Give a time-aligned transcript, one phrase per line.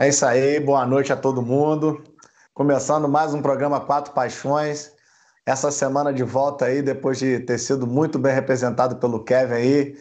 [0.00, 2.02] É isso aí, boa noite a todo mundo.
[2.54, 4.90] Começando mais um programa Quatro Paixões.
[5.44, 9.94] Essa semana de volta aí, depois de ter sido muito bem representado pelo Kevin aí.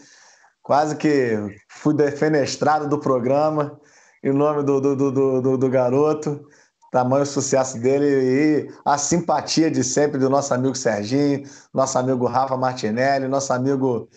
[0.63, 1.37] Quase que
[1.67, 3.77] fui defenestrado do programa
[4.23, 6.47] em nome do, do, do, do, do garoto.
[6.93, 12.55] Tamanho sucesso dele e a simpatia de sempre do nosso amigo Serginho, nosso amigo Rafa
[12.55, 14.07] Martinelli, nosso amigo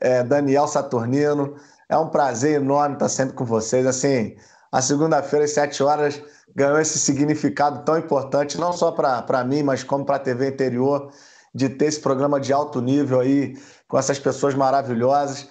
[0.00, 1.54] é, Daniel Saturnino.
[1.88, 3.86] É um prazer enorme estar sempre com vocês.
[3.86, 4.34] Assim,
[4.72, 6.22] a segunda-feira, às sete horas,
[6.54, 11.10] ganhou esse significado tão importante, não só para mim, mas como para a TV interior,
[11.54, 13.56] de ter esse programa de alto nível aí,
[13.88, 15.48] com essas pessoas maravilhosas.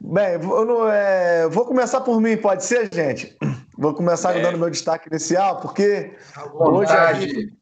[0.00, 3.36] Bem, não, é, vou começar por mim, pode ser, gente?
[3.76, 4.42] Vou começar é.
[4.42, 6.16] dando meu destaque inicial, porque
[6.54, 7.52] hoje aí,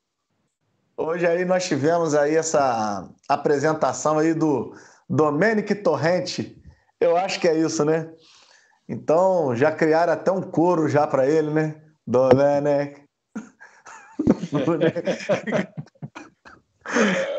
[0.97, 4.75] hoje aí nós tivemos aí essa apresentação aí do
[5.09, 6.61] Domenic Torrente.
[7.01, 8.11] Eu acho que é isso, né?
[8.89, 11.83] Então, já criaram até um coro já para ele, né?
[12.07, 13.03] Domenech.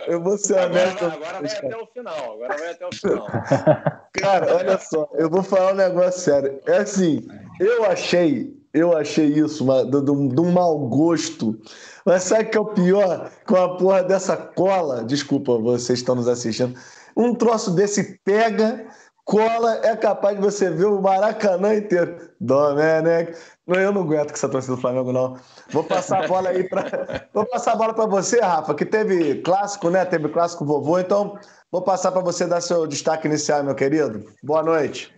[0.07, 1.05] Eu vou ser honesto.
[1.05, 2.33] Agora, agora vai até o final.
[2.33, 3.27] Agora vai até o final.
[4.13, 6.59] Cara, olha só, eu vou falar um negócio sério.
[6.65, 7.27] É assim,
[7.59, 11.59] eu achei, eu achei isso de um mau gosto.
[12.05, 13.31] Mas sabe o que é o pior?
[13.45, 16.77] Com a porra dessa cola, desculpa, vocês estão nos assistindo.
[17.15, 18.87] Um troço desse pega
[19.25, 22.17] cola, é capaz de você ver o Maracanã inteiro.
[22.39, 23.33] Domenech.
[23.67, 25.37] Eu não aguento com essa torcida do Flamengo, não.
[25.69, 27.27] Vou passar a bola aí para.
[27.33, 30.03] Vou passar a bola para você, Rafa, que teve clássico, né?
[30.03, 31.39] Teve clássico vovô, então
[31.71, 34.25] vou passar para você dar seu destaque inicial, meu querido.
[34.43, 35.13] Boa noite.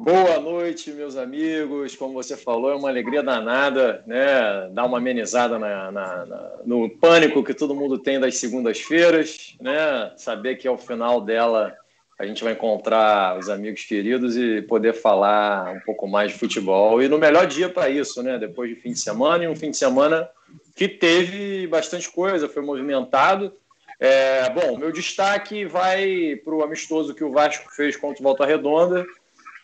[0.00, 1.94] Boa noite, meus amigos.
[1.94, 4.68] Como você falou, é uma alegria danada, né?
[4.72, 10.12] Dar uma amenizada na, na, na, no pânico que todo mundo tem das segundas-feiras, né?
[10.16, 11.76] Saber que ao final dela
[12.22, 17.02] a gente vai encontrar os amigos queridos e poder falar um pouco mais de futebol.
[17.02, 18.38] E no melhor dia para isso, né?
[18.38, 20.28] Depois de fim de semana, e um fim de semana
[20.76, 23.52] que teve bastante coisa, foi movimentado.
[23.98, 28.46] É, bom, meu destaque vai para o amistoso que o Vasco fez contra o Volta
[28.46, 29.04] Redonda.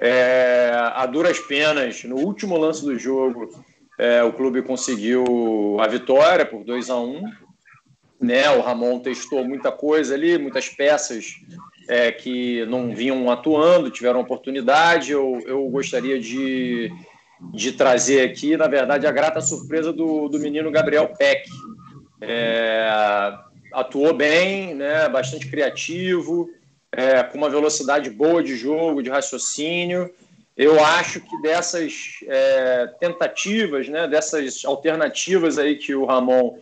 [0.00, 3.50] É, a duras penas, no último lance do jogo,
[3.96, 7.22] é, o clube conseguiu a vitória por 2 a 1 um,
[8.20, 8.50] né?
[8.50, 11.36] O Ramon testou muita coisa ali, muitas peças
[11.88, 15.10] é, que não vinham atuando, tiveram oportunidade.
[15.10, 16.92] Eu, eu gostaria de,
[17.52, 21.48] de trazer aqui, na verdade, a grata surpresa do, do menino Gabriel Peck.
[22.20, 22.90] É,
[23.72, 26.50] atuou bem, né, bastante criativo,
[26.92, 30.10] é, com uma velocidade boa de jogo, de raciocínio.
[30.56, 36.58] Eu acho que dessas é, tentativas, né, dessas alternativas aí que o Ramon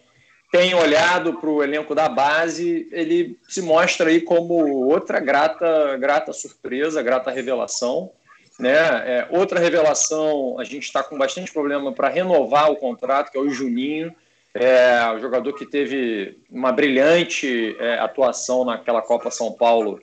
[0.56, 4.54] tem olhado para o elenco da base, ele se mostra aí como
[4.86, 8.10] outra grata, grata surpresa, grata revelação.
[8.58, 8.70] Né?
[8.70, 13.40] É, outra revelação, a gente está com bastante problema para renovar o contrato, que é
[13.40, 14.14] o Juninho,
[14.54, 20.00] é, o jogador que teve uma brilhante é, atuação naquela Copa São Paulo,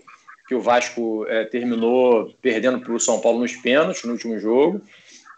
[0.48, 4.84] que o Vasco é, terminou perdendo para o São Paulo nos pênaltis no último jogo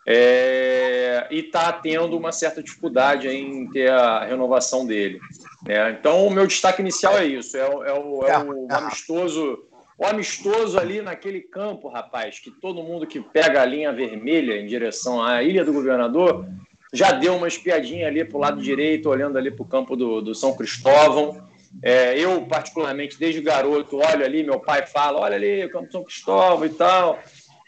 [0.05, 5.19] é, e está tendo uma certa dificuldade em ter a renovação dele.
[5.67, 9.65] É, então, o meu destaque inicial é isso: é, o, é o, é o amistoso.
[9.97, 14.67] O amistoso ali naquele campo, rapaz, que todo mundo que pega a linha vermelha em
[14.67, 16.45] direção à Ilha do Governador
[16.91, 20.21] já deu uma espiadinha ali para o lado direito, olhando ali para o campo do,
[20.21, 21.41] do São Cristóvão.
[21.81, 26.03] É, eu, particularmente, desde garoto, olho ali, meu pai fala: olha ali, o campo São
[26.03, 27.19] Cristóvão e tal.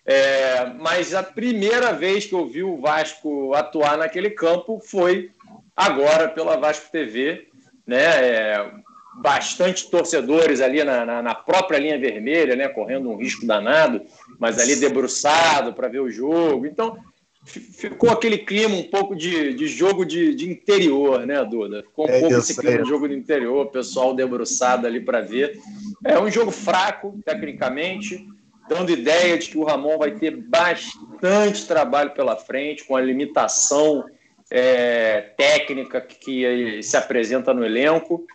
[0.10, 5.32] É, mas a primeira vez que eu vi o Vasco atuar naquele campo foi
[5.76, 7.50] agora pela Vasco TV,
[7.86, 8.06] né?
[8.06, 8.72] É,
[9.18, 12.70] bastante torcedores ali na, na, na, própria linha vermelha, né?
[12.70, 14.02] Correndo um risco danado,
[14.40, 16.66] mas ali debruçado para ver o jogo.
[16.66, 16.98] Então
[17.44, 21.84] ficou aquele clima um pouco de, de jogo de, de interior, né, Duda?
[21.84, 25.60] Ficou um é pouco esse clima de jogo de interior, pessoal debruçado ali para ver.
[26.06, 28.26] É um jogo fraco, tecnicamente
[28.68, 34.06] dando ideia de que o Ramon vai ter bastante trabalho pela frente, com a limitação
[34.50, 38.26] é, técnica que, se apresenta no elenco.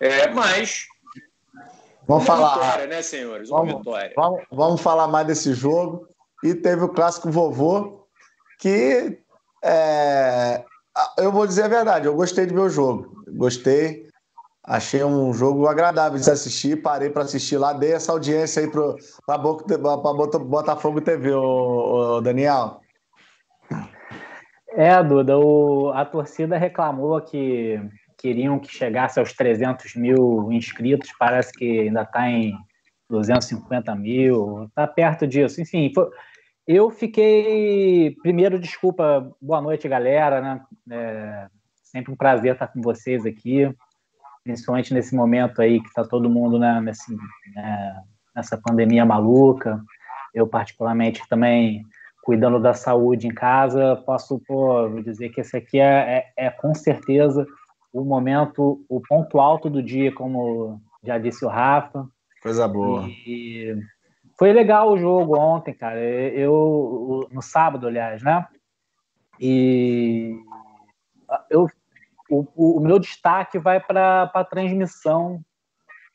[0.00, 0.86] É, mas.
[2.06, 2.54] Vamos uma falar.
[2.54, 3.50] Vitória, né, senhores?
[3.50, 4.12] Uma vamos, vitória.
[4.16, 6.08] Vamos, vamos falar mais desse jogo.
[6.42, 8.06] E teve o clássico vovô,
[8.58, 9.18] que
[9.62, 10.64] é,
[11.18, 13.22] eu vou dizer a verdade, eu gostei de ver o jogo.
[13.28, 14.09] Gostei.
[14.70, 19.36] Achei um jogo agradável de assistir, parei para assistir lá, dei essa audiência aí para
[19.36, 22.80] Botafogo TV, ô, ô, Daniel.
[24.68, 27.80] É, Duda, o, a torcida reclamou que
[28.16, 32.54] queriam que chegasse aos 300 mil inscritos, parece que ainda está em
[33.08, 35.60] 250 mil, está perto disso.
[35.60, 36.08] Enfim, foi,
[36.64, 38.14] Eu fiquei.
[38.22, 40.40] Primeiro, desculpa, boa noite, galera.
[40.40, 40.60] Né?
[40.92, 41.46] É
[41.82, 43.68] sempre um prazer estar com vocês aqui,
[44.44, 47.14] principalmente nesse momento aí que está todo mundo né, nesse,
[47.54, 48.02] né,
[48.34, 49.82] nessa pandemia maluca.
[50.34, 51.84] Eu, particularmente, também
[52.22, 56.74] cuidando da saúde em casa, posso pô, dizer que esse aqui é, é, é, com
[56.74, 57.46] certeza
[57.92, 62.06] o momento, o ponto alto do dia, como já disse o Rafa.
[62.42, 63.08] Coisa boa.
[63.26, 63.76] E
[64.38, 65.98] foi legal o jogo ontem, cara.
[66.00, 68.46] Eu no sábado, aliás, né?
[69.40, 70.36] E
[71.50, 71.68] eu
[72.30, 75.40] o, o meu destaque vai para a transmissão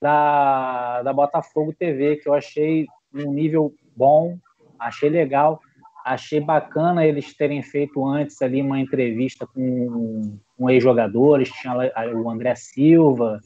[0.01, 4.37] da, da Botafogo TV, que eu achei um nível bom,
[4.79, 5.59] achei legal.
[6.05, 11.73] Achei bacana eles terem feito antes ali uma entrevista com, com ex-jogadores, tinha
[12.13, 13.39] o André Silva,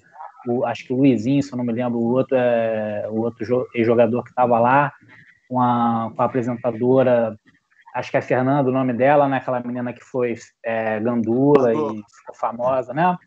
[0.46, 3.66] o, acho que o Luizinho, se eu não me lembro, o outro, é, o outro
[3.74, 4.92] ex-jogador que estava lá,
[5.48, 7.40] com a, com a apresentadora,
[7.96, 9.38] acho que é Fernanda o nome dela, né?
[9.38, 13.18] aquela menina que foi é, gandula e ficou famosa, né?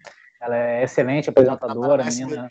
[0.40, 2.48] Ela é excelente apresentadora, menina.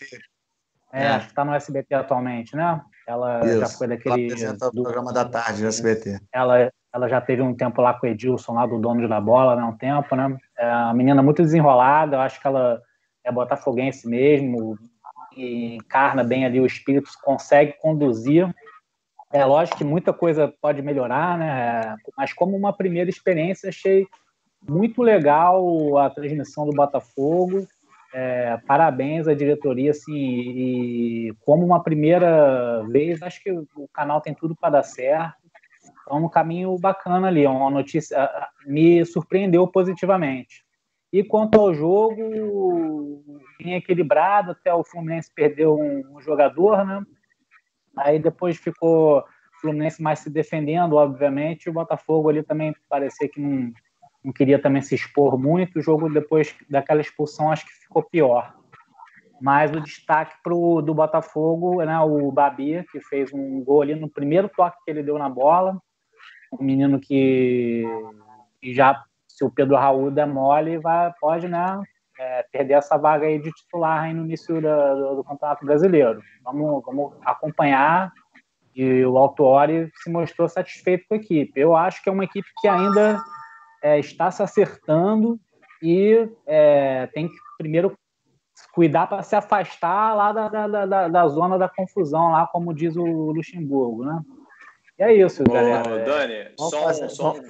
[0.93, 2.81] É, é, acho que está no SBT atualmente, né?
[3.07, 3.59] Ela Isso.
[3.59, 4.25] já foi daquele.
[4.25, 4.81] Ela apresenta do...
[4.81, 6.19] o programa da tarde no SBT.
[6.33, 9.55] Ela, ela já teve um tempo lá com o Edilson, lá do dono da bola,
[9.55, 9.63] né?
[9.63, 10.37] Um tempo, né?
[10.57, 12.81] É uma menina muito desenrolada, eu acho que ela
[13.23, 14.77] é botafoguense mesmo,
[15.35, 18.53] e encarna bem ali o espírito, consegue conduzir.
[19.33, 21.95] É lógico que muita coisa pode melhorar, né?
[22.17, 24.05] Mas como uma primeira experiência, achei
[24.67, 27.65] muito legal a transmissão do Botafogo.
[28.13, 34.33] É, parabéns à diretoria, assim, e como uma primeira vez, acho que o canal tem
[34.33, 35.37] tudo para dar certo.
[36.01, 38.29] Então, um caminho bacana ali, uma notícia
[38.65, 40.65] me surpreendeu positivamente.
[41.13, 43.23] E quanto ao jogo,
[43.57, 47.01] bem equilibrado, até o Fluminense perdeu um, um jogador, né?
[47.97, 49.23] Aí depois ficou o
[49.61, 53.71] Fluminense mais se defendendo, obviamente, o Botafogo ali também parecia que não,
[54.23, 55.79] não queria também se expor muito.
[55.79, 58.55] O jogo depois daquela expulsão acho que ficou pior.
[59.41, 64.09] Mas o destaque pro, do Botafogo, né, o Babi, que fez um gol ali no
[64.09, 65.81] primeiro toque que ele deu na bola.
[66.53, 67.83] Um menino que,
[68.61, 71.81] que já, se o Pedro Raul der mole, vai, pode né,
[72.19, 76.21] é, perder essa vaga aí de titular aí no início da, do, do, Campeonato Brasileiro.
[76.43, 78.11] Vamos, vamos acompanhar.
[78.75, 81.59] E o Autori se mostrou satisfeito com a equipe.
[81.59, 83.21] Eu acho que é uma equipe que ainda
[83.81, 85.39] é, está se acertando
[85.81, 87.97] e é, tem que primeiro
[88.73, 92.95] cuidar para se afastar lá da, da, da, da, zona da confusão, lá como diz
[92.95, 94.21] o Luxemburgo, né?
[94.99, 96.05] E é isso, Ô, galera.
[96.05, 97.41] Dani, só, um, só, um,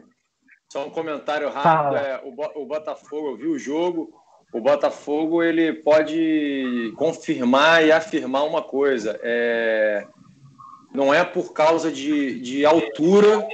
[0.69, 1.97] só um comentário rápido.
[1.97, 4.20] É, o, Botafogo, eu vi o jogo,
[4.53, 10.06] o Botafogo ele pode confirmar e afirmar uma coisa: é,
[10.94, 13.48] não é por causa de, de altura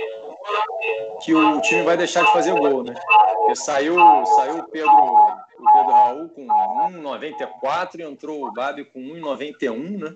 [1.24, 2.96] que o time vai deixar de fazer gol, né?
[3.36, 3.96] Porque saiu,
[4.36, 10.16] saiu o Pedro, o Pedro Raul com 1,94 e entrou o Babi com 1,91, né?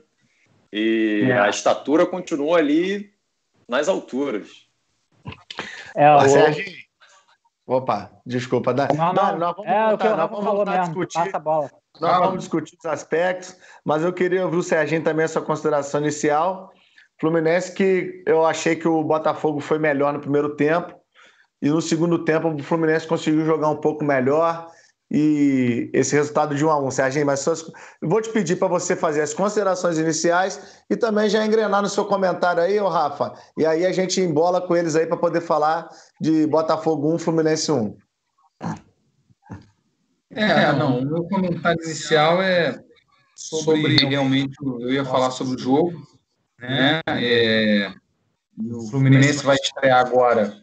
[0.74, 1.40] E é.
[1.40, 3.12] a estatura continua ali
[3.68, 4.68] nas alturas.
[5.96, 6.28] É, o...
[6.28, 6.64] Sérgio,
[7.72, 8.74] Opa, desculpa.
[8.74, 11.20] Não, não, não, nós vamos é, voltar, nós vamos voltar a discutir.
[11.20, 11.72] Passa a bola.
[12.02, 16.02] Nós vamos discutir os aspectos, mas eu queria ouvir o Serginho também a sua consideração
[16.02, 16.70] inicial.
[17.18, 20.94] Fluminense que eu achei que o Botafogo foi melhor no primeiro tempo
[21.62, 24.68] e no segundo tempo o Fluminense conseguiu jogar um pouco melhor
[25.14, 27.70] e esse resultado de 1 a 1 Serginho, mas suas...
[28.02, 32.06] vou te pedir para você fazer as considerações iniciais e também já engrenar no seu
[32.06, 35.90] comentário aí, ô Rafa, e aí a gente embola com eles aí para poder falar
[36.22, 37.98] de Botafogo 1, Fluminense 1.
[40.30, 42.82] É, não, o meu comentário inicial é
[43.36, 45.92] sobre realmente, eu ia falar sobre o jogo,
[46.58, 47.02] né?
[47.06, 47.92] É,
[48.58, 50.58] o Fluminense vai estrear agora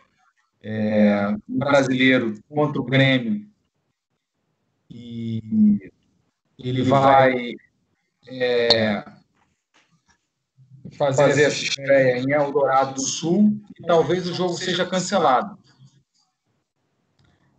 [0.63, 3.48] é, brasileiro contra o Grêmio
[4.91, 5.91] e
[6.59, 7.55] ele vai
[8.27, 9.05] é,
[10.97, 15.59] fazer essa estreia em Eldorado do Sul e talvez o jogo seja cancelado.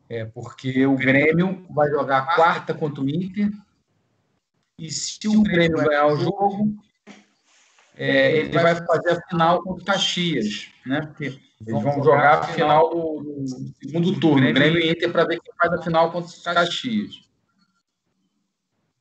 [0.09, 3.51] É porque o Grêmio vai jogar quarta contra o Inter
[4.77, 6.75] e se o Grêmio ganhar o jogo,
[7.95, 11.01] é, ele vai fazer a final contra o Caxias, né?
[11.01, 13.47] Porque eles vão jogar a final do, do
[13.81, 17.29] segundo turno, Grêmio e Inter, para ver quem faz a final contra os Caxias.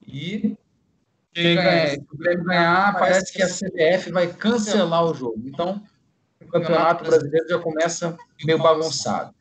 [0.06, 0.56] E
[1.34, 5.40] se o Grêmio ganhar, parece que a CBF vai cancelar o jogo.
[5.46, 5.80] Então,
[6.40, 9.34] o Campeonato Brasileiro já começa meio bagunçado.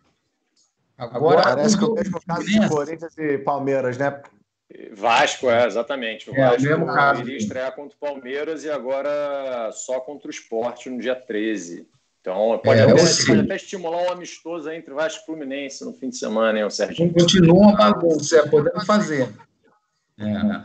[0.98, 4.22] Agora, parece que é o mesmo caso de Corinthians e Palmeiras, né?
[4.94, 6.30] Vasco, é, exatamente.
[6.30, 7.22] O é, Vasco mesmo caso.
[7.22, 11.88] iria estrear contra o Palmeiras e agora só contra o Sport no dia 13.
[12.28, 16.10] Então, pode, é, até, pode até estimular um amistoso entre Vasco e Fluminense no fim
[16.10, 17.10] de semana, hein, o Sérgio?
[17.14, 19.34] Continua uma bagunça, é, podemos fazer.
[20.20, 20.62] É.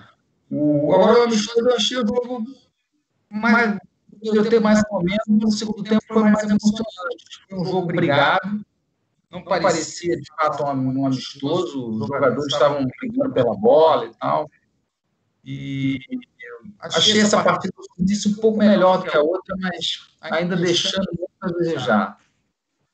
[0.50, 2.44] O, agora, o amistoso, eu achei o jogo
[3.30, 3.78] mais.
[4.24, 7.24] Eu ter mais ou menos, no segundo tempo foi mais emocionante.
[7.48, 8.64] Foi um jogo brigado,
[9.30, 14.50] não parecia de fato um amistoso, os jogadores estavam brigando pela bola e tal.
[15.44, 16.00] E
[16.80, 21.06] achei essa partida disse um pouco melhor do que a outra, mas ainda deixando
[21.42, 22.18] a desejar.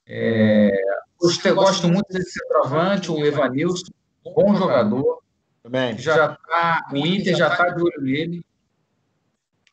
[0.07, 0.71] É,
[1.45, 3.93] eu gosto muito desse centroavante, o Evanilson,
[4.25, 5.23] bom jogador.
[5.63, 5.99] Também.
[5.99, 8.45] Já tá, o Inter já está de olho nele.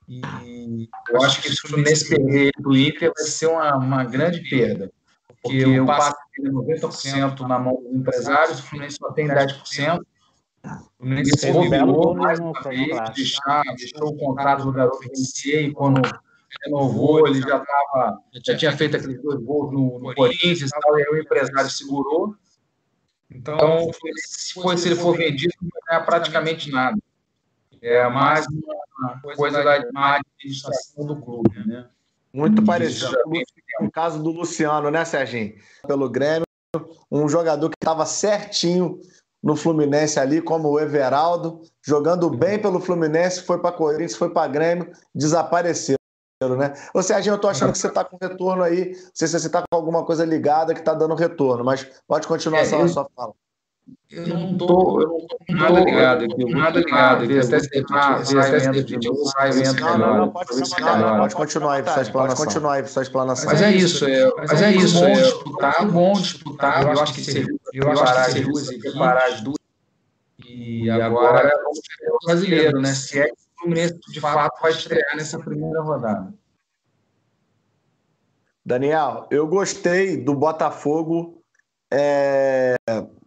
[0.08, 3.76] E eu acho que se o Fluminense perder ele para o Inter vai ser uma,
[3.78, 4.92] uma grande perda.
[5.42, 10.00] Porque o passe é 90% na mão dos empresários, o Fluminense só tem 10%.
[10.00, 15.72] O Fluminense se bobeou mais uma vez, deixar, deixou o contrato do garoto vencer e
[15.72, 16.02] quando
[16.64, 21.00] renovou, ele já tava, já tinha feito aqueles dois gols no, no Corinthians e tal,
[21.00, 22.36] e aí o empresário segurou.
[23.30, 26.98] Então, se, for, se ele for vendido, não é praticamente nada.
[27.82, 31.88] É mais uma coisa da administração do clube, né?
[32.34, 33.16] Muito parecido
[33.78, 35.56] com o caso do Luciano, né, Serginho?
[35.88, 36.46] Pelo Grêmio,
[37.12, 39.00] um jogador que estava certinho
[39.42, 44.52] no Fluminense ali, como o Everaldo, jogando bem pelo Fluminense, foi para Corinthians, foi para
[44.52, 45.96] Grêmio, desapareceu.
[46.56, 46.74] Né?
[46.94, 48.92] Ô Serginho, eu tô achando que você está com retorno aí.
[48.92, 52.28] Não sei se você está com alguma coisa ligada que está dando retorno, mas pode
[52.28, 53.34] continuar é, eu, sua fala.
[54.12, 57.40] Eu não estou eu não tô nada ligado aqui, nada ligado aqui.
[57.40, 57.70] Até se
[59.54, 60.32] vento melhor.
[60.32, 62.12] Pode continuar aí explanação.
[62.12, 63.46] Pode continuar aí sua explanação.
[63.46, 65.00] Mas é isso, é, mas é isso.
[65.00, 66.84] Bom disputar, bom disputar.
[66.84, 69.58] Eu acho que seria eu acho que seria separar as duas.
[70.48, 72.94] E agora vamos ver o brasileiro, né?
[72.94, 76.34] Se é que Fluminense de fato vai estrear nessa primeira rodada.
[78.64, 81.44] Daniel, eu gostei do Botafogo
[81.92, 82.76] é,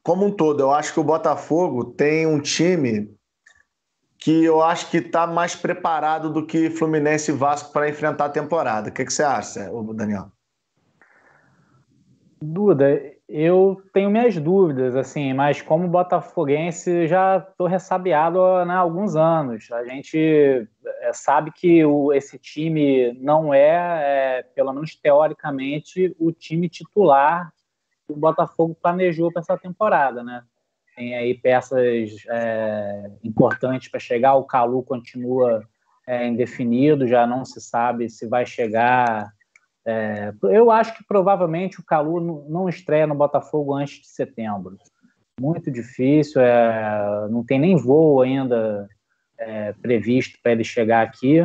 [0.03, 0.61] como um todo.
[0.61, 3.17] Eu acho que o Botafogo tem um time
[4.17, 8.31] que eu acho que está mais preparado do que Fluminense e Vasco para enfrentar a
[8.31, 8.91] temporada.
[8.91, 10.33] O que, que você acha, Daniel?
[12.41, 19.17] Duda, eu tenho minhas dúvidas, assim, mas como botafoguense já estou ressabiado né, há alguns
[19.17, 19.71] anos.
[19.71, 20.67] A gente
[21.03, 27.53] é, sabe que o, esse time não é, é, pelo menos teoricamente, o time titular
[28.07, 30.43] que o Botafogo planejou para essa temporada, né?
[30.97, 35.63] Tem aí peças é, importantes para chegar, o Calu continua
[36.07, 39.31] é, indefinido, já não se sabe se vai chegar
[39.91, 44.77] é, eu acho que provavelmente o Calu não estreia no Botafogo antes de setembro.
[45.41, 48.87] Muito difícil, é, não tem nem voo ainda
[49.39, 51.43] é, previsto para ele chegar aqui.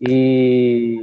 [0.00, 0.98] E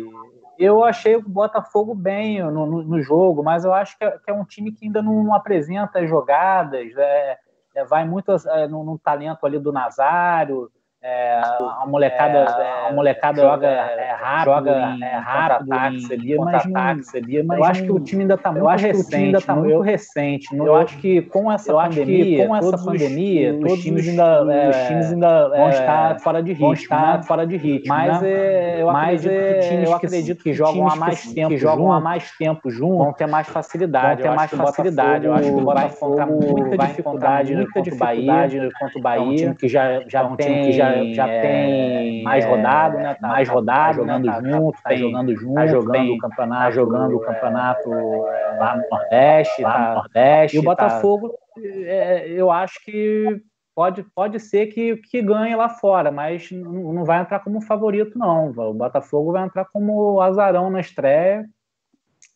[0.60, 4.29] eu achei o Botafogo bem no, no, no jogo, mas eu acho que é, que
[4.29, 7.38] é, um time que ainda não, não apresenta jogadas, é,
[7.75, 8.29] é, vai muito
[8.70, 10.70] no, no talento ali do Nazário.
[11.03, 16.38] É, a molecada, é, a molecada joga, é, rápido, joga em, é, rápido em ali,
[16.38, 16.81] mas, não,
[17.15, 20.55] ali, mas eu acho que o time ainda está muito recente, ainda tá muito recente.
[20.55, 24.88] eu acho que com essa pandemia, com essa pandemia, os, os times ainda, é, os
[24.88, 27.24] times ainda vão estar fora de ritmo, estar né?
[27.24, 27.88] fora de ritmo.
[27.88, 28.81] Mas né?
[28.84, 32.00] eu mas acredito que times eu acredito que jogam há mais tempo, que jogam há
[32.00, 35.25] mais tempo juntos, vão ter mais facilidade, vão ter mais facilidade.
[35.25, 39.67] Eu acho que o Botafogo vai encontrar muita dificuldade, muita dificuldade contra o Bahia, que
[39.67, 43.15] já já tem que já já é, tem mais rodado, né?
[43.15, 46.63] Tá, mais tá rodado, jogando tá, junto, tá, tem, jogando junto, tá jogando o campeonato,
[46.63, 50.57] tá jogando o campeonato é, lá no Nordeste, lá no Nordeste.
[50.57, 53.41] E o Botafogo, é, eu acho que
[53.75, 58.17] pode, pode ser que, que ganhe lá fora, mas não, não vai entrar como favorito,
[58.17, 58.50] não.
[58.50, 61.45] O Botafogo vai entrar como azarão na estreia.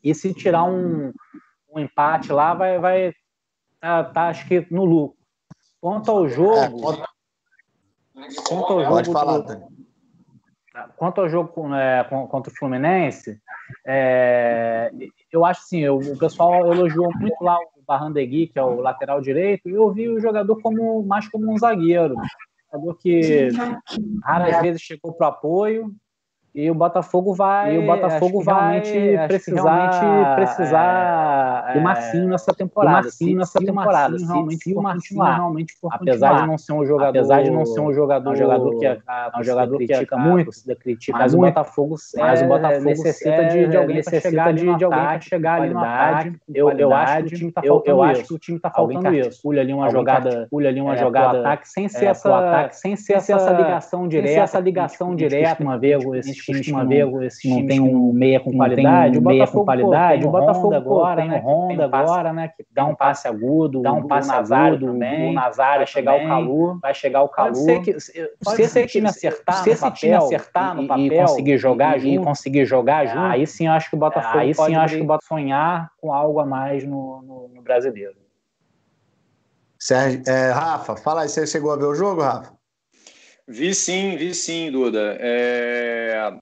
[0.03, 1.11] E se tirar um,
[1.73, 3.13] um empate lá, vai, vai
[3.79, 5.17] tá, tá, acho que no lucro.
[5.79, 7.05] Quanto ao jogo.
[8.17, 9.75] É, Quanto ao jogo Pode falar, do...
[10.97, 13.39] Quanto ao jogo é, contra o Fluminense,
[13.85, 14.91] é,
[15.31, 19.21] eu acho assim, eu, o pessoal elogiou muito lá o Barrandegui, que é o lateral
[19.21, 22.15] direito, e eu vi o jogador como mais como um zagueiro.
[22.15, 23.49] Um jogador que
[24.23, 25.95] raras vezes chegou para o apoio,
[26.55, 32.29] e o Botafogo vai, e o Botafogo vai realmente precisar, realmente precisar é, do Massinho
[32.29, 33.01] nessa temporada.
[33.01, 34.17] Do Massinho nessa temporada.
[34.17, 36.41] Se, realmente se o Massinho realmente for apesar continuar.
[36.41, 38.97] de não ser um jogador, apesar de não ser um jogador, um jogador que é,
[39.37, 43.45] um jogador que critica muito, a critica mas muito, o Botafogo, mas o Botafogo necessita
[43.45, 46.37] de, de alguém necessita chegar de, de alguém para chegar ali ataque.
[46.53, 49.13] Eu, eu acho que o time está faltando eu, acho que o time está faltando
[49.13, 49.41] isso.
[49.41, 53.51] Pulha ali uma jogada, pulha ali uma jogada ataque sem ser essa, sem ser essa
[53.51, 56.01] ligação direta, essa ligação direta uma vez
[56.45, 60.31] times que ver esse não tem um meia com qualidade, o meia com qualidade, o
[60.31, 61.41] Botafogo agora, né?
[61.45, 62.47] Honda agora, né?
[62.49, 66.79] Que dá um passe agudo, dá um passe agudo o Nazário vai chegar o Calu,
[66.81, 67.53] vai chegar o Calu.
[67.53, 71.99] Pode ser que se esse time acertar no papel, acertar no papel e conseguir jogar
[71.99, 75.01] junto, conseguir jogar junto, aí sim eu acho que o Botafogo aí sim acho que
[75.01, 78.15] o Botafogo sonhar com algo a mais no, no brasileiro.
[79.79, 82.53] Sérgio, é, Rafa, fala aí, você chegou a ver o jogo, Rafa?
[83.47, 85.17] Vi sim, vi sim, Duda.
[85.19, 86.33] É...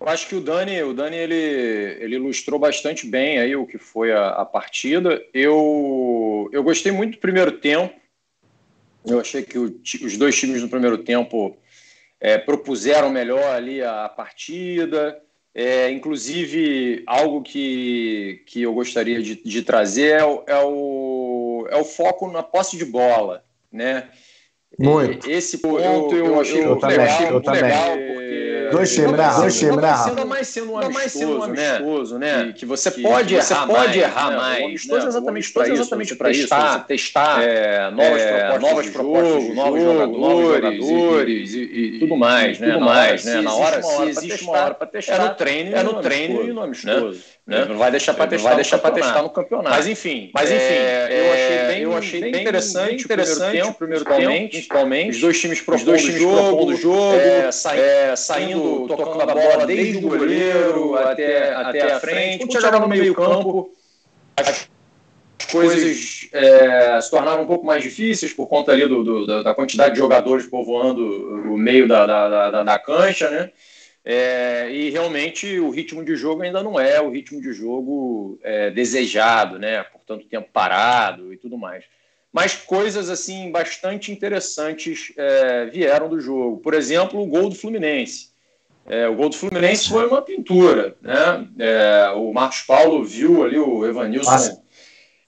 [0.00, 3.78] Eu acho que o Dani, o Dani ele, ele ilustrou bastante bem aí o que
[3.78, 5.22] foi a, a partida.
[5.32, 7.94] Eu, eu gostei muito do primeiro tempo.
[9.06, 11.56] Eu achei que o, os dois times no primeiro tempo
[12.20, 15.22] é, propuseram melhor ali a, a partida.
[15.54, 21.76] É, inclusive, algo que, que eu gostaria de, de trazer é o, é, o, é
[21.76, 23.44] o foco na posse de bola.
[23.70, 24.10] Né?
[24.78, 25.30] Muito.
[25.30, 27.62] Esse ponto eu, eu achei eu, muito também, legal, eu muito também.
[27.62, 29.32] legal, porque dois times, né?
[29.36, 29.94] Dois times, né?
[30.06, 31.70] Ainda mais sendo um amistoso, né?
[31.76, 32.46] amistoso, né?
[32.46, 34.36] Que, que você que pode você errar pode mais, errar né?
[34.36, 34.60] mais.
[34.60, 35.08] O amistoso né?
[35.08, 38.90] exatamente para isso, exatamente para isso, testar, você testar é, novas é, propostas, novas de
[38.90, 42.72] propostas de novos jogadores, novos jogadores e, e, e, tudo mais, né?
[42.72, 43.40] Tudo mais, né?
[43.40, 46.52] Na hora se existe uma hora para testar, é no treino, é no treino e
[46.52, 47.20] no amistoso.
[47.44, 47.64] Né?
[47.64, 49.70] Não vai deixar para testar, vai deixar para testar no campeonato.
[49.70, 54.04] Mas enfim, mas enfim, é, eu achei bem, eu achei bem interessante, interessante o primeiro
[54.04, 55.10] tempo, principalmente.
[55.10, 59.98] Os dois times propondo dois times jogo, jogo é, é, saindo, tocando a bola desde
[59.98, 62.38] o goleiro até até a frente.
[62.38, 63.70] Quando chegaram no meio campo,
[64.36, 64.68] as
[65.50, 69.94] coisas é, se tornaram um pouco mais difíceis por conta ali do, do, da quantidade
[69.94, 71.04] de jogadores povoando
[71.52, 73.50] o meio da, da, da, da cancha, né?
[74.04, 78.70] É, e realmente o ritmo de jogo ainda não é o ritmo de jogo é,
[78.70, 79.84] desejado, né?
[79.84, 81.84] Por tanto tempo parado e tudo mais.
[82.32, 86.58] Mas coisas assim bastante interessantes é, vieram do jogo.
[86.58, 88.31] Por exemplo, o gol do Fluminense.
[88.86, 91.48] É, o gol do Fluminense foi uma pintura, né?
[91.58, 94.30] É, o Marcos Paulo viu ali o Evanilson.
[94.30, 94.62] Nossa.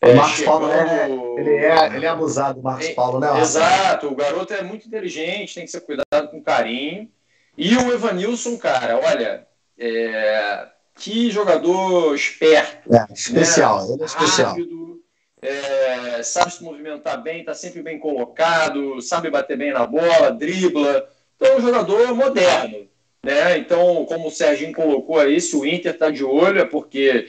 [0.02, 3.40] O é, Marcos Paulo é, ele é, ele é abusado, o Marcos Paulo, né?
[3.40, 7.08] Exato, o garoto é muito inteligente, tem que ser cuidado com carinho.
[7.56, 9.46] E o Evanilson, cara, olha,
[9.78, 10.66] é...
[10.96, 12.92] que jogador esperto.
[12.92, 13.94] É, especial, né?
[13.94, 14.48] ele é especial.
[14.50, 15.00] Rápido,
[15.40, 16.22] é...
[16.22, 21.08] sabe se movimentar bem, está sempre bem colocado, sabe bater bem na bola, dribla.
[21.36, 22.88] Então, é um jogador moderno.
[23.24, 23.56] Né?
[23.56, 27.26] Então, como o Serginho colocou aí, se o Inter está de olho, é porque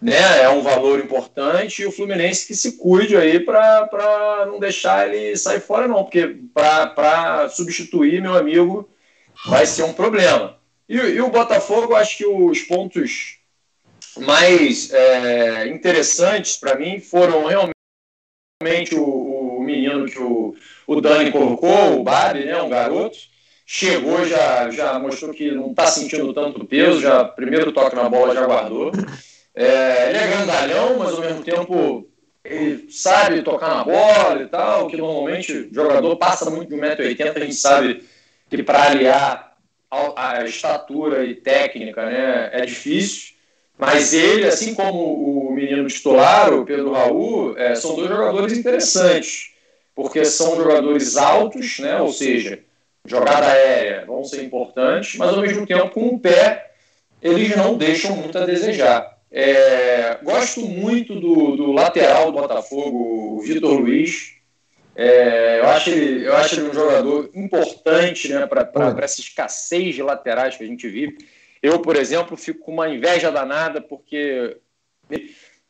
[0.00, 5.08] né, é um valor importante e o Fluminense que se cuide aí para não deixar
[5.08, 8.90] ele sair fora, não, porque para substituir meu amigo
[9.46, 10.58] vai ser um problema.
[10.88, 13.38] E, e o Botafogo, acho que os pontos
[14.16, 19.04] mais é, interessantes para mim foram realmente o,
[19.58, 23.16] o, menino que o, o Dani colocou, o Babi, né, um garoto,
[23.66, 28.34] chegou, já, já mostrou que não está sentindo tanto peso, já primeiro toque na bola
[28.34, 28.92] já guardou.
[29.54, 32.08] É, ele é grandalhão, mas ao mesmo tempo
[32.44, 37.36] ele sabe tocar na bola e tal, que normalmente o jogador passa muito de 1,80m,
[37.36, 38.04] a gente sabe
[38.50, 39.56] que para aliar
[39.90, 43.32] a, a, estatura e técnica né, é difícil.
[43.78, 49.52] Mas ele, assim como o menino titular, o Pedro Raul, é, são dois jogadores interessantes,
[49.94, 52.60] porque são jogadores altos, né, ou seja,
[53.06, 56.72] jogada aérea vão ser importantes, mas ao mesmo tempo com o pé
[57.20, 59.18] eles não deixam muito a desejar.
[59.30, 64.34] É, gosto muito do, do lateral do Botafogo, o Vitor Luiz.
[64.94, 70.02] É, eu, acho ele, eu acho ele um jogador importante né, para essa escassez de
[70.02, 71.16] laterais que a gente vive.
[71.62, 74.58] Eu, por exemplo, fico com uma inveja danada porque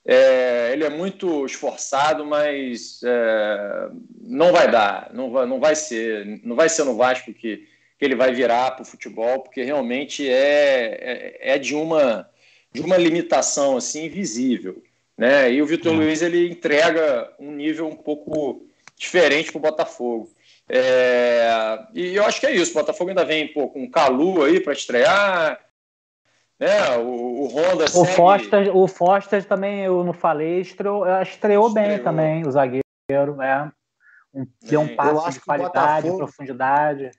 [0.04, 3.88] é, ele é muito esforçado, mas é,
[4.20, 8.04] não vai dar, não vai, não vai ser, não vai ser no Vasco que, que
[8.04, 12.28] ele vai virar para o futebol, porque realmente é, é, é, de uma
[12.72, 14.82] de uma limitação assim visível,
[15.16, 15.52] né?
[15.52, 20.32] E o Vitor Luiz ele entrega um nível um pouco diferente para o Botafogo.
[20.68, 22.70] É, e eu acho que é isso.
[22.70, 25.60] O Botafogo ainda vem pô, com o Calu aí para estrear.
[26.62, 26.96] Né?
[26.98, 27.84] O, o Honda.
[27.84, 28.12] O, segue...
[28.12, 31.72] Foster, o Foster também, eu não falei, estreou, estreou, estreou.
[31.72, 32.82] bem também, o zagueiro.
[33.42, 33.70] É.
[34.32, 36.18] Um, deu um passo de qualidade, Botafogo...
[36.18, 37.10] profundidade.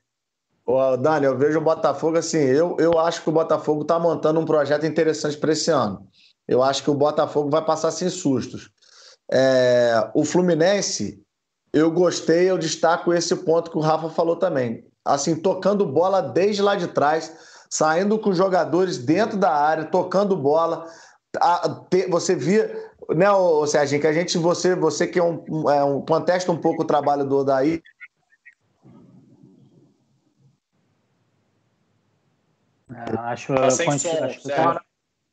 [0.66, 2.38] Ô, Dani, eu vejo o Botafogo assim.
[2.38, 6.08] Eu, eu acho que o Botafogo está montando um projeto interessante para esse ano.
[6.48, 8.70] Eu acho que o Botafogo vai passar sem sustos.
[9.30, 11.22] É, o Fluminense
[11.74, 14.86] eu gostei, eu destaco esse ponto que o Rafa falou também.
[15.04, 17.36] Assim, tocando bola desde lá de trás,
[17.74, 20.88] saindo com os jogadores dentro da área, tocando bola.
[22.08, 22.72] você via,
[23.10, 26.58] né, o Serginho, que a gente, você, você que é um, é um contesta um
[26.58, 27.82] pouco o trabalho do Odaí,
[32.96, 34.80] É, acho, tá sem som, acho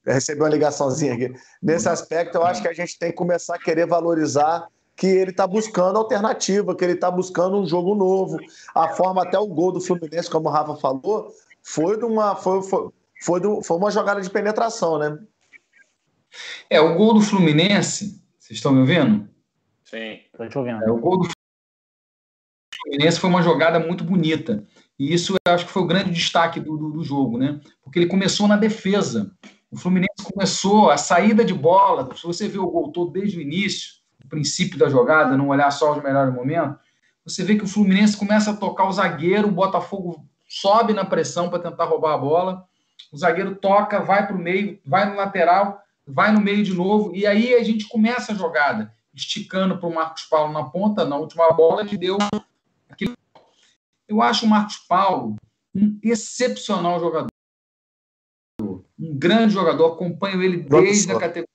[0.06, 1.30] Recebi uma ligaçãozinha aqui.
[1.62, 5.30] Nesse aspecto, eu acho que a gente tem que começar a querer valorizar que ele
[5.30, 8.38] está buscando alternativa, que ele está buscando um jogo novo.
[8.74, 11.30] A forma até o gol do Fluminense, como o Rafa falou,
[11.62, 12.88] foi de uma, foi, foi,
[13.22, 15.18] foi, de, foi uma jogada de penetração, né?
[16.68, 19.28] É, o gol do Fluminense, vocês estão me ouvindo?
[19.84, 20.20] Sim.
[20.32, 20.84] Estou te ouvindo.
[20.84, 21.28] É, o gol do
[22.82, 24.64] Fluminense foi uma jogada muito bonita.
[24.98, 27.60] E isso eu acho que foi o grande destaque do, do, do jogo, né?
[27.82, 29.34] Porque ele começou na defesa.
[29.70, 32.08] O Fluminense começou a saída de bola.
[32.14, 33.94] Se você vê o gol todo desde o início,
[34.24, 36.76] o princípio da jogada, não olhar só os melhores momentos,
[37.24, 41.48] você vê que o Fluminense começa a tocar o zagueiro, o Botafogo sobe na pressão
[41.48, 42.68] para tentar roubar a bola,
[43.12, 47.14] o zagueiro toca, vai para o meio, vai no lateral, vai no meio de novo,
[47.14, 51.16] e aí a gente começa a jogada, esticando para o Marcos Paulo na ponta, na
[51.16, 52.18] última bola, ele deu
[52.88, 53.14] aquele.
[54.08, 55.36] Eu acho o Marcos Paulo
[55.72, 57.30] um excepcional jogador.
[58.98, 61.48] Um grande jogador, acompanho ele desde a categoria.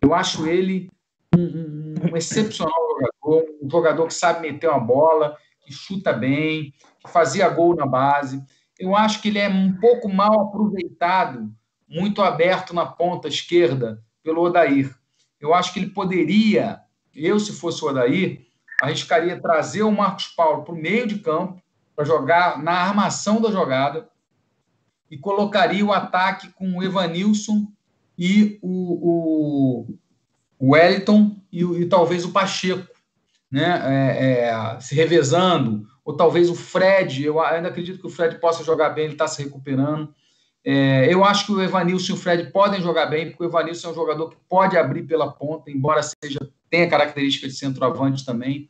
[0.00, 0.88] Eu acho ele
[1.36, 6.72] um, um, um excepcional jogador, um jogador que sabe meter uma bola, que chuta bem,
[7.08, 8.42] fazia gol na base.
[8.78, 11.52] Eu acho que ele é um pouco mal aproveitado,
[11.88, 14.94] muito aberto na ponta esquerda pelo Odair.
[15.40, 16.80] Eu acho que ele poderia,
[17.14, 18.46] eu se fosse o Odair,
[18.82, 21.62] arriscaria trazer o Marcos Paulo para o meio de campo,
[21.94, 24.08] para jogar na armação da jogada,
[25.10, 27.68] e colocaria o ataque com o Evanilson
[28.18, 29.98] e o, o,
[30.58, 32.88] o Wellington e, e, talvez o Pacheco,
[33.50, 33.82] né?
[33.86, 38.62] É, é, se revezando, ou talvez o Fred, eu ainda acredito que o Fred possa
[38.62, 40.14] jogar bem, ele está se recuperando.
[40.64, 43.88] É, eu acho que o Evanilson e o Fred podem jogar bem, porque o Evanilson
[43.88, 46.38] é um jogador que pode abrir pela ponta, embora seja
[46.70, 48.68] tenha características de centroavante também.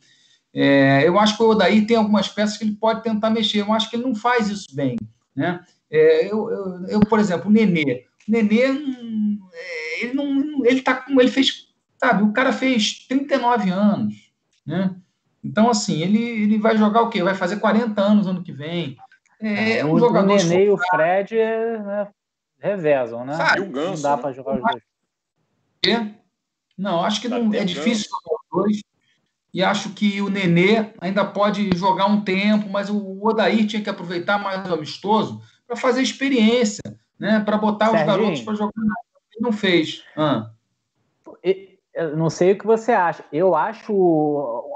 [0.52, 3.60] É, eu acho que o Odaí tem algumas peças que ele pode tentar mexer.
[3.60, 4.96] Eu acho que ele não faz isso bem.
[5.34, 5.64] Né?
[5.90, 8.04] É, eu, eu, eu, por exemplo, o Nenê.
[8.28, 10.64] O Nenê, é, ele não.
[10.64, 11.20] Ele tá com.
[11.20, 11.68] Ele fez.
[11.96, 14.14] Sabe, o cara fez 39 anos.
[14.66, 14.94] Né?
[15.44, 17.22] Então, assim, ele, ele vai jogar o quê?
[17.22, 18.96] Vai fazer 40 anos ano que vem.
[19.40, 20.32] É, é um o, jogador.
[20.32, 22.08] O Nenê e o Fred né,
[22.58, 23.34] revezam, né?
[23.34, 24.22] Sabe, o Ganso, não dá né?
[24.22, 26.10] para jogar os dois.
[26.78, 28.80] Não, acho que não, é difícil jogar os dois.
[29.52, 33.90] E acho que o Nenê ainda pode jogar um tempo, mas o Odair tinha que
[33.90, 36.82] aproveitar mais o amistoso para fazer experiência,
[37.18, 37.38] né?
[37.38, 38.72] para botar Serginho, os garotos para jogar.
[39.32, 40.02] Ele não fez.
[40.16, 40.50] Ah.
[41.94, 43.24] Eu não sei o que você acha.
[43.32, 43.92] Eu acho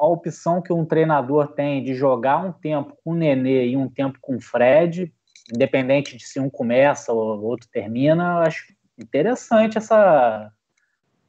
[0.01, 3.89] a opção que um treinador tem de jogar um tempo com o Nenê e um
[3.89, 5.13] tempo com o Fred,
[5.53, 10.53] independente de se um começa ou outro termina, eu acho interessante essa,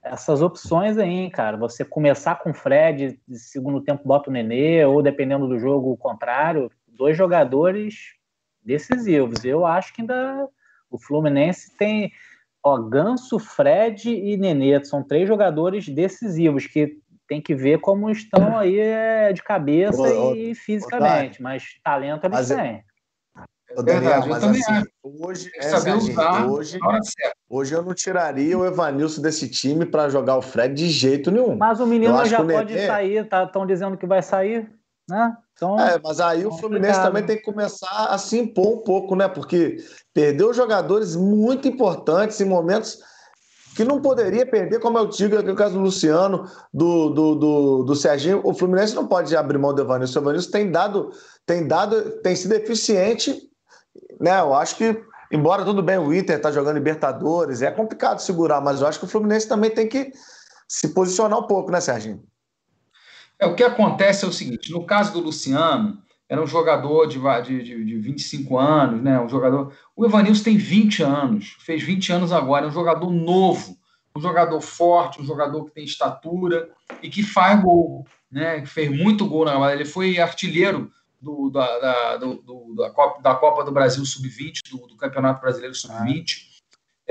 [0.04, 1.58] essas opções aí, cara.
[1.58, 5.98] Você começar com o Fred, segundo tempo bota o Nenê, ou dependendo do jogo, o
[5.98, 6.72] contrário.
[6.88, 8.14] Dois jogadores
[8.62, 9.44] decisivos.
[9.44, 10.48] Eu acho que ainda
[10.90, 12.12] o Fluminense tem
[12.70, 14.84] ó, Ganso, Fred e Nenê.
[14.84, 20.34] São três jogadores decisivos que tem que ver como estão aí é, de cabeça ô,
[20.34, 22.84] e fisicamente, ô, mas talento eles mas, têm.
[23.78, 26.80] Ô, Daniel, mas assim, hoje, é, saber usar hoje,
[27.48, 31.56] hoje eu não tiraria o Evanilson desse time para jogar o Fred de jeito nenhum.
[31.56, 32.88] Mas o menino já pode Nenê...
[32.88, 34.68] sair, estão tá, dizendo que vai sair,
[35.10, 35.36] né?
[35.54, 39.16] Então, é, mas aí o Fluminense também tem que começar a se impor um pouco,
[39.16, 39.28] né?
[39.28, 39.78] Porque
[40.14, 43.00] perdeu jogadores muito importantes em momentos
[43.76, 47.84] que não poderia perder, como eu digo, aqui no caso do Luciano, do, do, do,
[47.84, 48.42] do Serginho.
[48.44, 50.20] O Fluminense não pode abrir mão do Evanilson.
[50.20, 51.12] O Evanilson tem dado,
[51.46, 53.50] tem dado, tem sido eficiente
[54.20, 54.40] né?
[54.40, 58.82] Eu acho que, embora tudo bem, o Inter está jogando Libertadores, é complicado segurar, mas
[58.82, 60.12] eu acho que o Fluminense também tem que
[60.68, 62.24] se posicionar um pouco, né, Serginho?
[63.40, 67.18] É, o que acontece é o seguinte: no caso do Luciano, era um jogador de,
[67.64, 69.20] de, de 25 anos, né?
[69.20, 69.74] Um jogador.
[69.96, 73.78] O Evanilson tem 20 anos, fez 20 anos agora, é um jogador novo,
[74.16, 76.70] um jogador forte, um jogador que tem estatura
[77.02, 78.66] e que faz gol, né?
[78.66, 83.36] Fez muito gol na Ele foi artilheiro do, da, da, do, do, da, Copa, da
[83.36, 86.49] Copa do Brasil Sub-20, do, do, Campeonato Brasileiro Sub-20.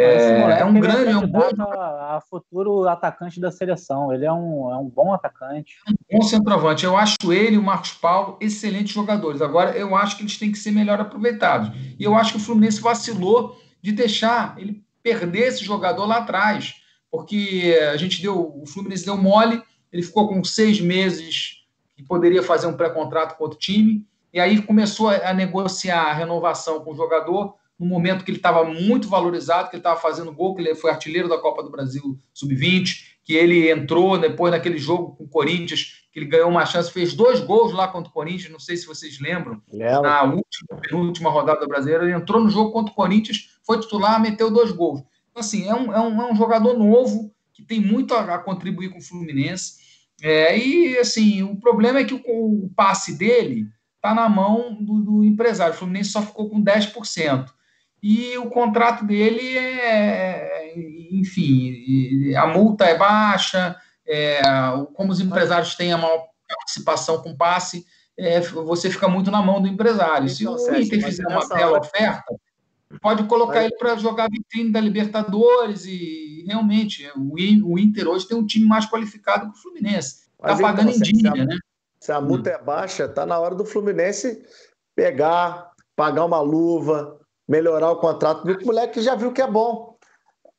[0.00, 4.12] É, é, um grande, é um bom a, a, futuro atacante da seleção.
[4.12, 5.74] Ele é um, é um bom atacante.
[5.88, 6.84] É um bom centroavante.
[6.84, 9.42] Eu acho ele e o Marcos Paulo excelentes jogadores.
[9.42, 11.72] Agora, eu acho que eles têm que ser melhor aproveitados.
[11.98, 16.76] E eu acho que o Fluminense vacilou de deixar ele perder esse jogador lá atrás.
[17.10, 19.60] Porque a gente deu, o Fluminense deu mole,
[19.92, 21.64] ele ficou com seis meses
[21.96, 26.78] que poderia fazer um pré-contrato com outro time, e aí começou a, negociar a renovação
[26.84, 30.54] com o jogador no momento que ele estava muito valorizado, que ele estava fazendo gol,
[30.54, 35.14] que ele foi artilheiro da Copa do Brasil Sub-20, que ele entrou depois naquele jogo
[35.16, 38.50] com o Corinthians, que ele ganhou uma chance, fez dois gols lá contra o Corinthians,
[38.50, 40.00] não sei se vocês lembram, Lembra.
[40.00, 44.50] na última, penúltima rodada brasileira, ele entrou no jogo contra o Corinthians, foi titular, meteu
[44.50, 45.00] dois gols.
[45.30, 48.38] Então, assim, é um, é um, é um jogador novo, que tem muito a, a
[48.38, 49.78] contribuir com o Fluminense,
[50.22, 55.00] é, e, assim, o problema é que o, o passe dele está na mão do,
[55.00, 55.74] do, empresário.
[55.74, 57.48] O Fluminense só ficou com 10%.
[58.02, 60.74] E o contrato dele é,
[61.10, 64.40] enfim, a multa é baixa, é,
[64.94, 67.84] como os empresários têm a maior participação com passe,
[68.16, 70.28] é, você fica muito na mão do empresário.
[70.28, 72.34] Se o Inter fizer uma bela oferta,
[73.00, 78.46] pode colocar ele para jogar vitrine da Libertadores e realmente o Inter hoje tem um
[78.46, 80.28] time mais qualificado que o Fluminense.
[80.40, 81.58] Está pagando então, em dia, né?
[82.00, 82.54] Se a multa hum.
[82.54, 84.42] é baixa, está na hora do Fluminense
[84.94, 87.17] pegar, pagar uma luva,
[87.48, 89.96] melhorar o contrato do moleque que já viu que é bom.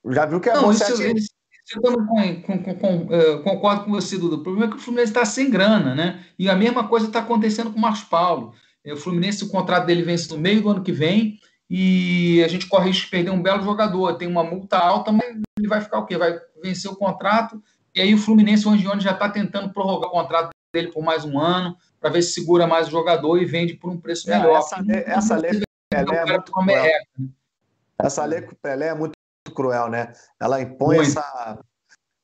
[0.08, 0.72] Já viu que é Não, bom.
[0.72, 1.30] Isso, isso,
[1.76, 4.38] eu com, com, com, concordo com você, Dudu.
[4.38, 6.26] O problema é que o Fluminense está sem grana, né?
[6.38, 8.54] E a mesma coisa está acontecendo com o Marcos Paulo.
[8.88, 11.38] O Fluminense, o contrato dele vence no meio do ano que vem
[11.70, 14.18] e a gente corre risco de perder um belo jogador.
[14.18, 16.18] Tem uma multa alta, mas ele vai ficar o quê?
[16.18, 17.62] Vai vencer o contrato.
[17.94, 21.24] E aí o Fluminense, o Angione, já está tentando prorrogar o contrato dele por mais
[21.24, 24.58] um ano, para ver se segura mais o jogador e vende por um preço melhor.
[24.58, 26.84] essa, essa lei Pelé é muito cruel.
[26.84, 27.30] Né?
[27.98, 29.14] Essa lei com Pelé é muito
[29.56, 30.14] cruel, né?
[30.40, 31.10] Ela impõe muito.
[31.10, 31.60] essa.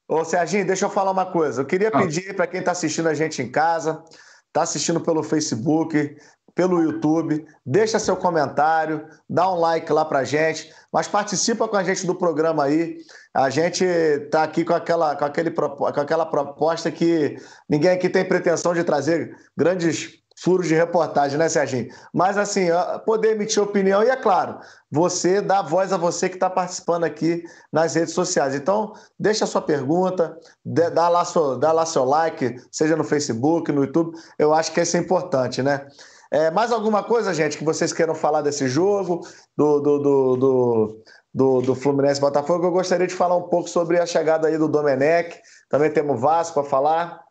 [0.07, 1.61] Ô, Serginho, deixa eu falar uma coisa.
[1.61, 1.97] Eu queria ah.
[1.99, 4.03] pedir para quem está assistindo a gente em casa,
[4.47, 6.15] está assistindo pelo Facebook,
[6.53, 11.83] pelo YouTube, deixa seu comentário, dá um like lá para gente, mas participa com a
[11.83, 12.99] gente do programa aí.
[13.33, 17.35] A gente está aqui com aquela, com, aquele, com aquela proposta que
[17.67, 21.89] ninguém aqui tem pretensão de trazer grandes furos de reportagem, né, Serginho?
[22.13, 22.67] Mas, assim,
[23.05, 24.59] poder emitir opinião e, é claro,
[24.91, 28.53] você dá voz a você que está participando aqui nas redes sociais.
[28.53, 33.71] Então, deixa a sua pergunta, dá lá, seu, dá lá seu like, seja no Facebook,
[33.71, 34.17] no YouTube.
[34.37, 35.87] Eu acho que isso é importante, né?
[36.31, 41.03] É, mais alguma coisa, gente, que vocês queiram falar desse jogo, do, do, do, do,
[41.33, 42.65] do, do Fluminense Botafogo?
[42.65, 45.39] Eu gostaria de falar um pouco sobre a chegada aí do Domenech.
[45.69, 47.23] Também temos Vasco para falar.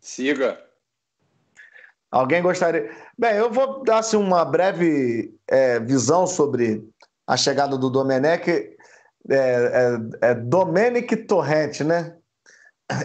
[0.00, 0.63] Siga.
[2.14, 2.88] Alguém gostaria.
[3.18, 6.88] Bem, eu vou dar assim, uma breve é, visão sobre
[7.26, 8.48] a chegada do Domenech.
[8.48, 8.76] É,
[9.36, 12.14] é, é Domenic Torrente, né?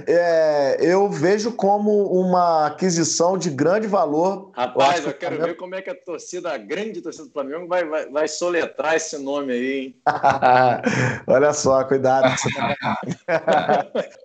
[0.05, 4.51] É, eu vejo como uma aquisição de grande valor.
[4.53, 5.47] Rapaz, eu, eu quero Flamengo...
[5.47, 8.93] ver como é que a torcida, a grande torcida do Flamengo, vai, vai, vai soletrar
[8.93, 10.01] esse nome aí, hein?
[11.25, 12.27] Olha só, cuidado.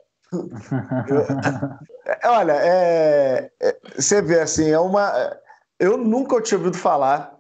[2.25, 5.37] olha, é, é, você vê assim, é uma.
[5.79, 7.35] Eu nunca tinha ouvido falar.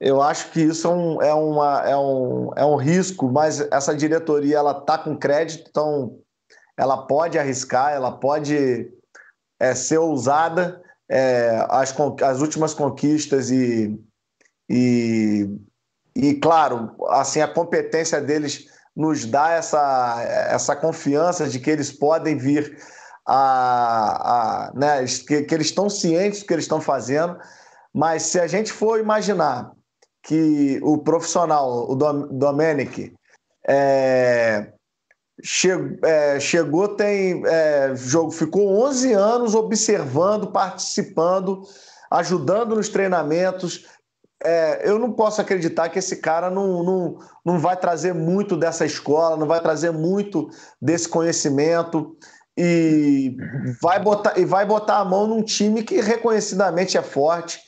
[0.00, 3.94] Eu acho que isso é um, é, uma, é, um, é um risco, mas essa
[3.94, 6.18] diretoria ela tá com crédito, então
[6.76, 8.92] ela pode arriscar, ela pode
[9.58, 10.82] é, ser ousada.
[11.08, 13.98] É, as, as últimas conquistas e,
[14.68, 15.48] e,
[16.16, 22.36] e, claro, assim a competência deles nos dá essa, essa confiança de que eles podem
[22.36, 22.78] vir
[23.26, 27.38] a, a né, que, que eles estão cientes do que eles estão fazendo,
[27.92, 29.72] mas se a gente for imaginar
[30.22, 33.12] que o profissional, o Domenic,
[33.66, 34.72] é,
[35.42, 35.70] che,
[36.02, 41.62] é, chegou, tem é, jogo, ficou 11 anos observando, participando,
[42.10, 43.86] ajudando nos treinamentos,
[44.44, 48.84] é, eu não posso acreditar que esse cara não, não, não vai trazer muito dessa
[48.84, 52.16] escola, não vai trazer muito desse conhecimento
[52.56, 53.36] e
[53.80, 57.58] vai botar, e vai botar a mão num time que reconhecidamente é forte.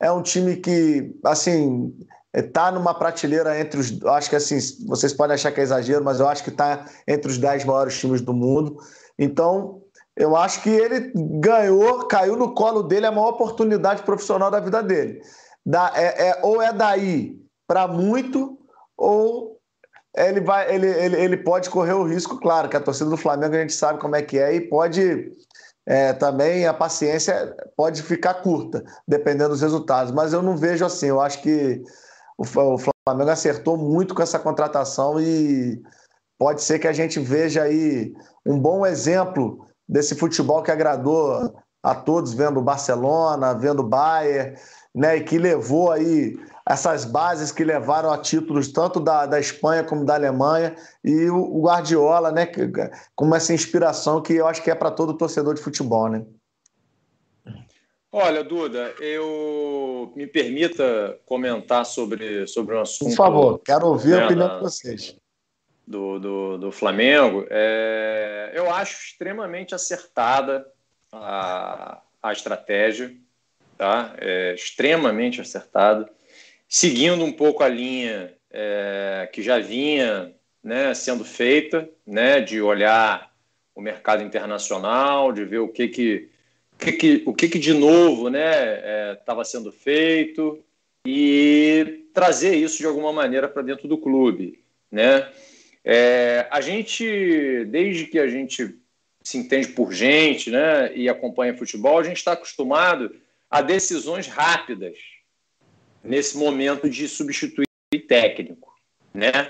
[0.00, 1.94] É um time que, assim,
[2.34, 4.04] está numa prateleira entre os.
[4.04, 7.30] Acho que assim, vocês podem achar que é exagero, mas eu acho que está entre
[7.30, 8.76] os dez maiores times do mundo.
[9.18, 9.80] Então,
[10.16, 14.82] eu acho que ele ganhou, caiu no colo dele a maior oportunidade profissional da vida
[14.82, 15.22] dele.
[15.64, 18.58] Da, é, é, ou é daí para muito,
[18.96, 19.58] ou
[20.16, 23.54] ele, vai, ele, ele, ele pode correr o risco, claro, que a torcida do Flamengo
[23.54, 25.32] a gente sabe como é que é, e pode
[25.86, 30.12] é, também a paciência pode ficar curta, dependendo dos resultados.
[30.12, 31.82] Mas eu não vejo assim, eu acho que
[32.38, 35.82] o, o Flamengo acertou muito com essa contratação e
[36.38, 38.12] pode ser que a gente veja aí
[38.46, 44.56] um bom exemplo desse futebol que agradou a todos, vendo o Barcelona, vendo o Bayern,
[44.94, 49.84] né, e que levou aí essas bases que levaram a títulos tanto da, da Espanha
[49.84, 52.70] como da Alemanha e o, o Guardiola, né, que,
[53.14, 56.24] com essa inspiração que eu acho que é para todo torcedor de futebol, né?
[58.16, 63.08] Olha, Duda, eu me permita comentar sobre, sobre um assunto.
[63.08, 65.16] Por favor, quero ouvir né, a opinião de vocês.
[65.84, 70.64] do, do, do Flamengo, é, eu acho extremamente acertada
[71.12, 73.12] a, a estratégia,
[73.76, 74.14] tá?
[74.18, 76.08] É, extremamente acertada,
[76.68, 80.32] seguindo um pouco a linha é, que já vinha
[80.62, 83.32] né, sendo feita, né, de olhar
[83.74, 86.28] o mercado internacional, de ver o que que,
[86.78, 90.64] que, que o que, que de novo né estava é, sendo feito
[91.06, 94.60] e trazer isso de alguma maneira para dentro do clube,
[94.90, 95.28] né?
[95.84, 98.74] É, a gente, desde que a gente
[99.22, 103.14] se entende por gente, né, e acompanha futebol, a gente está acostumado
[103.54, 104.98] a decisões rápidas
[106.02, 107.68] nesse momento de substituir
[108.08, 108.74] técnico,
[109.14, 109.48] né?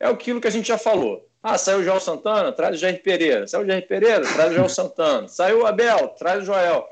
[0.00, 1.24] É aquilo que a gente já falou.
[1.40, 3.46] Ah, saiu o João Santana, traz o Jair Pereira.
[3.46, 5.28] Saiu o Jair Pereira, traz o João Santana.
[5.28, 6.84] Saiu o Abel, traz o Joel.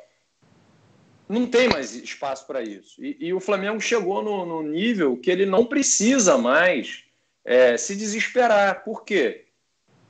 [1.28, 3.04] Não tem mais espaço para isso.
[3.04, 7.02] E, e, o Flamengo chegou no, no, nível que ele não precisa mais
[7.44, 8.84] é, se desesperar.
[8.84, 9.46] Por quê?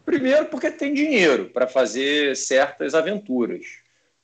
[0.05, 3.65] Primeiro, porque tem dinheiro para fazer certas aventuras.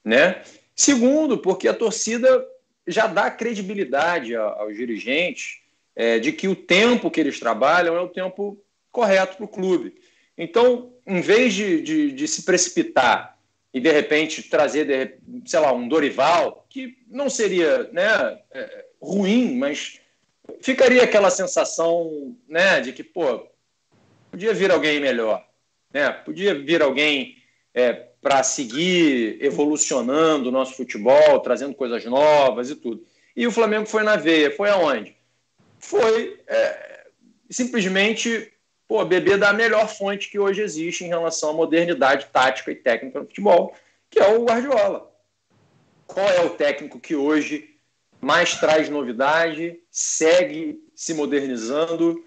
[0.04, 0.42] Né?
[0.78, 2.46] Segundo, porque a torcida
[2.86, 5.58] já dá credibilidade aos dirigentes
[5.96, 8.62] é, de que o tempo que eles trabalham é o tempo
[8.92, 10.00] correto para o clube.
[10.38, 13.36] Então, em vez de, de, de, se precipitar
[13.74, 19.56] e de repente trazer, de, sei lá, um Dorival, que não seria né, é, ruim,
[19.56, 20.00] mas
[20.60, 23.48] ficaria aquela sensação né, de que, pô,
[24.30, 25.44] podia vir alguém melhor,
[25.92, 26.12] né?
[26.12, 27.36] podia vir alguém
[27.74, 33.04] é, para seguir evolucionando o nosso futebol, trazendo coisas novas e tudo.
[33.36, 35.16] E o Flamengo foi na veia, foi aonde?
[35.78, 37.06] Foi é,
[37.48, 38.52] simplesmente
[38.88, 43.20] pô, beber da melhor fonte que hoje existe em relação à modernidade tática e técnica
[43.20, 43.74] no futebol,
[44.10, 45.08] que é o Guardiola.
[46.06, 47.76] Qual é o técnico que hoje
[48.20, 52.24] mais traz novidade, segue se modernizando?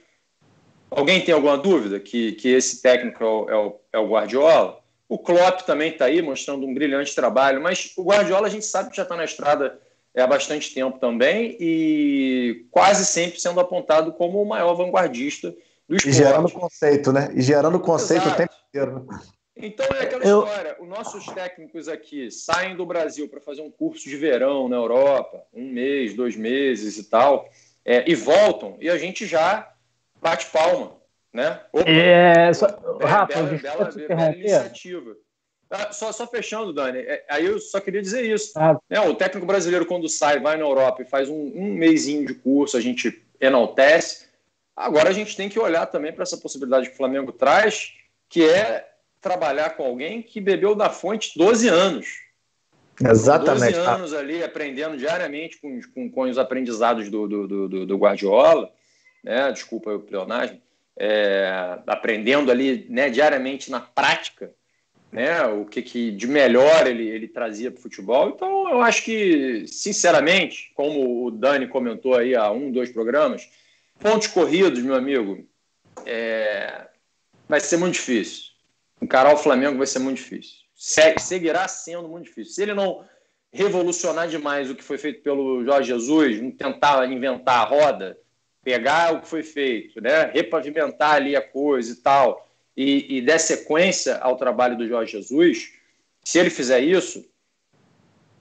[0.90, 4.81] Alguém tem alguma dúvida que, que esse técnico é o, é o, é o Guardiola?
[5.12, 8.92] O Klopp também está aí mostrando um brilhante trabalho, mas o Guardiola a gente sabe
[8.92, 9.78] que já está na estrada
[10.16, 15.54] há bastante tempo também e quase sempre sendo apontado como o maior vanguardista
[15.86, 16.08] do esporte.
[16.08, 17.30] E gerando conceito, né?
[17.36, 18.36] E gerando conceito Exato.
[18.36, 19.08] o tempo inteiro.
[19.58, 20.46] Então é aquela Eu...
[20.46, 20.78] história.
[20.80, 25.44] Os nossos técnicos aqui saem do Brasil para fazer um curso de verão na Europa,
[25.54, 27.50] um mês, dois meses e tal,
[27.84, 29.74] é, e voltam, e a gente já
[30.22, 31.01] bate palma.
[31.34, 31.60] Né?
[31.72, 35.16] Opa, é, só, é, Rafa, bela, bela, bela, bela iniciativa.
[35.70, 38.52] Ah, só, só, fechando, Dani, é, aí eu só queria dizer isso.
[38.58, 38.78] Ah.
[38.90, 39.00] Né?
[39.00, 42.76] O técnico brasileiro, quando sai, vai na Europa e faz um, um mêsinho de curso,
[42.76, 44.32] a gente enaltece,
[44.76, 47.94] Agora a gente tem que olhar também para essa possibilidade que o Flamengo traz,
[48.30, 48.90] que é
[49.20, 52.08] trabalhar com alguém que bebeu da fonte 12 anos.
[53.00, 53.74] Exatamente.
[53.74, 58.72] 12 anos ali aprendendo diariamente com, com, com os aprendizados do, do, do, do Guardiola,
[59.24, 59.52] né?
[59.52, 60.60] desculpa o pleonasmo,
[61.04, 64.54] é, aprendendo ali né, diariamente na prática
[65.12, 68.30] né, o que, que de melhor ele, ele trazia para o futebol.
[68.30, 73.50] Então, eu acho que, sinceramente, como o Dani comentou aí há um, dois programas,
[74.02, 75.48] Pontos corridos, meu amigo,
[76.08, 76.88] é...
[77.48, 78.52] vai ser muito difícil.
[79.00, 80.58] Encarar o Flamengo vai ser muito difícil.
[80.76, 82.54] seguirá sendo muito difícil.
[82.54, 83.06] Se ele não
[83.54, 88.18] revolucionar demais o que foi feito pelo Jorge Jesus, não tentar inventar a roda,
[88.64, 90.26] pegar o que foi feito, né?
[90.26, 95.74] repavimentar ali a coisa e tal, e, e der sequência ao trabalho do Jorge Jesus,
[96.24, 97.26] se ele fizer isso,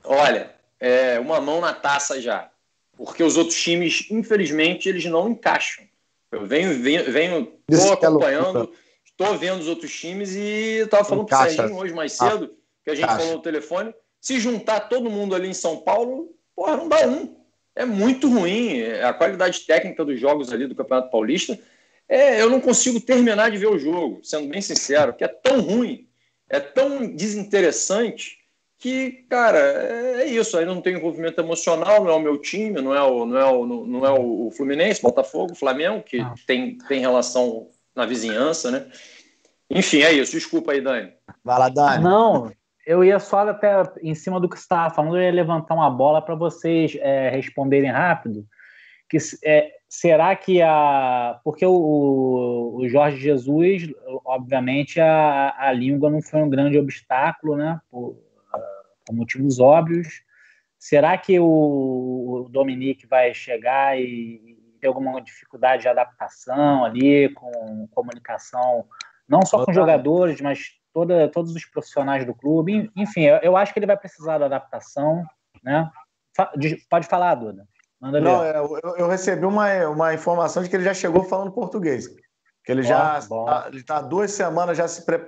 [0.05, 2.51] olha, é uma mão na taça já
[3.01, 5.87] porque os outros times, infelizmente, eles não encaixam.
[6.31, 8.71] Eu venho, venho, venho tô acompanhando,
[9.07, 12.55] estou vendo os outros times e estava falando para o Serginho hoje mais cedo,
[12.85, 16.77] que a gente falou no telefone, se juntar todo mundo ali em São Paulo, porra,
[16.77, 17.40] não dá um.
[17.81, 18.83] É muito ruim.
[19.03, 21.59] A qualidade técnica dos jogos ali do Campeonato Paulista,
[22.07, 25.61] é, eu não consigo terminar de ver o jogo, sendo bem sincero, que é tão
[25.63, 26.07] ruim,
[26.47, 28.39] é tão desinteressante
[28.77, 30.59] que, cara, é isso.
[30.59, 33.45] Aí não tem envolvimento emocional, não é o meu time, não é o, não é
[33.47, 36.35] o, não é o Fluminense, Botafogo, Flamengo, que ah.
[36.47, 38.87] tem, tem relação na vizinhança, né?
[39.71, 40.33] Enfim, é isso.
[40.33, 41.13] Desculpa aí, Dani.
[41.43, 42.05] Vai lá, Dani.
[42.05, 42.53] Não,
[42.87, 45.91] eu ia só até em cima do que você estava falando, eu ia levantar uma
[45.91, 48.47] bola para vocês é, responderem rápido.
[49.09, 51.41] Que é, será que a.
[51.43, 53.89] Porque o, o Jorge Jesus,
[54.25, 57.81] obviamente, a, a língua não foi um grande obstáculo, né?
[57.91, 58.17] Por,
[59.05, 60.23] por motivos óbvios.
[60.79, 68.87] Será que o Dominique vai chegar e ter alguma dificuldade de adaptação ali, com comunicação,
[69.29, 72.91] não só com jogadores, mas toda, todos os profissionais do clube?
[72.97, 75.25] Enfim, eu, acho que ele vai precisar da adaptação,
[75.63, 75.91] né?
[76.89, 77.67] Pode falar, Duda.
[78.01, 81.53] Manda não, é, eu, eu, recebi uma, uma informação de que ele já chegou falando
[81.53, 82.09] português.
[82.65, 85.21] Que ele já está ele tá duas semanas já se pre...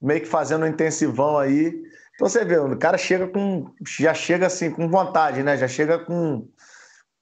[0.00, 1.82] meio que fazendo um intensivão aí.
[2.14, 3.72] Então você vê, o cara chega com.
[3.98, 5.56] Já chega assim, com vontade, né?
[5.56, 6.48] Já chega com.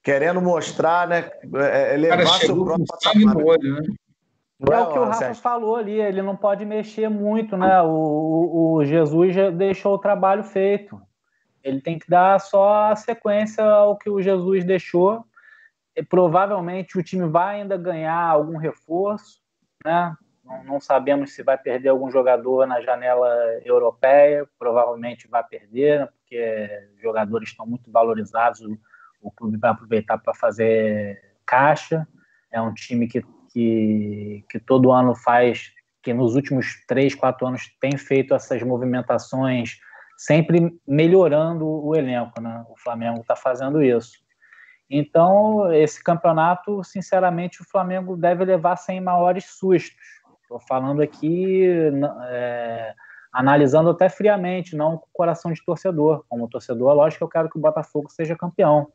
[0.03, 1.31] Querendo mostrar, né?
[1.55, 3.37] É, elevar seu próprio patamar.
[3.37, 3.95] Olho, né?
[4.69, 7.81] É, é o que o Rafa falou ali, ele não pode mexer muito, né?
[7.81, 11.01] O, o, Jesus já deixou o trabalho feito.
[11.63, 15.25] Ele tem que dar só a sequência ao que o Jesus deixou.
[15.97, 19.41] E, provavelmente o time vai ainda ganhar algum reforço,
[19.85, 20.15] né?
[20.45, 23.29] Não, não, sabemos se vai perder algum jogador na janela
[23.65, 26.07] europeia, provavelmente vai perder, né?
[26.07, 28.77] porque os jogadores estão muito valorizados, o,
[29.23, 32.07] o clube vai aproveitar para fazer caixa.
[32.51, 35.73] É um time que que, que todo ano faz,
[36.03, 39.79] que nos últimos três, quatro anos tem feito essas movimentações,
[40.17, 42.65] sempre melhorando o elenco, né?
[42.69, 44.19] O Flamengo está fazendo isso.
[44.89, 49.97] Então, esse campeonato, sinceramente, o Flamengo deve levar sem maiores sustos.
[50.43, 51.65] Estou falando aqui,
[52.29, 52.93] é,
[53.33, 56.25] analisando até friamente, não com coração de torcedor.
[56.29, 58.89] Como torcedor, lógico que eu quero que o Botafogo seja campeão.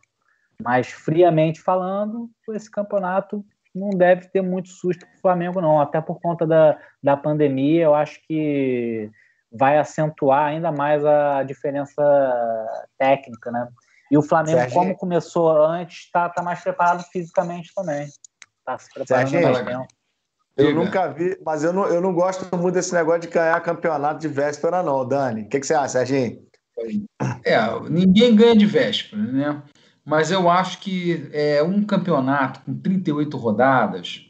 [0.62, 3.46] Mas, friamente falando, esse campeonato
[3.76, 5.82] não deve ter muito susto para o Flamengo, não.
[5.82, 9.12] Até por conta da, da pandemia, eu acho que
[9.52, 12.02] vai acentuar ainda mais a diferença
[12.98, 13.68] técnica, né?
[14.10, 14.82] E o Flamengo, Serginho.
[14.82, 18.06] como começou antes, está tá mais preparado fisicamente também.
[18.06, 19.88] Está se preparando Serginho, mais.
[20.58, 24.22] Eu nunca vi, mas eu não, eu não gosto muito desse negócio de ganhar campeonato
[24.22, 25.42] de véspera, não, Dani.
[25.42, 26.46] O que, que você acha, Serginho?
[27.44, 27.58] É,
[27.90, 29.62] ninguém ganha de véspera, né?
[30.06, 34.22] Mas eu acho que é, um campeonato com 38 rodadas,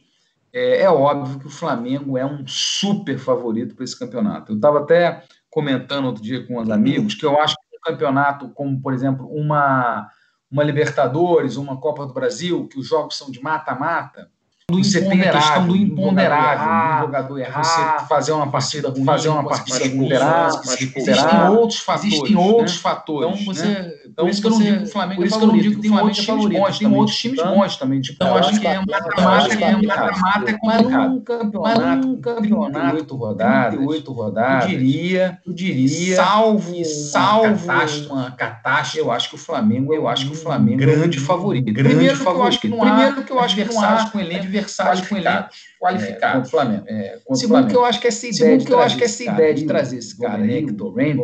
[0.54, 4.54] é, é, óbvio que o Flamengo é um super favorito para esse campeonato.
[4.54, 8.48] Eu estava até comentando outro dia com os amigos que eu acho que um campeonato
[8.50, 10.10] como, por exemplo, uma,
[10.50, 14.32] uma Libertadores, uma Copa do Brasil, que os jogos são de mata-mata,
[14.72, 19.30] você tem a questão do imponderável, do jogador errar, você fazer uma partida ruim, fazer
[19.30, 22.82] uma partida imponderável, existem outros fatores, existem outros né?
[22.82, 23.42] fatores.
[23.42, 23.94] Então você, né?
[24.08, 26.46] então, por isso que eu não digo que o Flamengo é favorito, tem outros times
[26.50, 28.02] bons, tem outros times bons também.
[28.10, 31.24] Então acho que é um mata-mata, é um mata-mata é complicado.
[31.62, 37.72] Mas um campeonato, 38 rodadas, 38 rodadas, eu diria, eu diria, salvo, salvo
[38.10, 42.10] uma catástrofe, eu acho que o Flamengo, eu acho que o Flamengo grande favorito, grande
[42.16, 42.62] favorito.
[42.62, 45.50] Primeiro que eu acho que não há com elenco adversários com elenco
[45.80, 46.16] qualificado.
[46.16, 46.86] É, contra o Flamengo.
[46.88, 47.70] É, contra Segundo Flamengo.
[47.70, 49.98] que eu acho que essa ideia, Segundo que eu acho que essa ideia de trazer
[49.98, 51.22] esse cara, Hector Rand,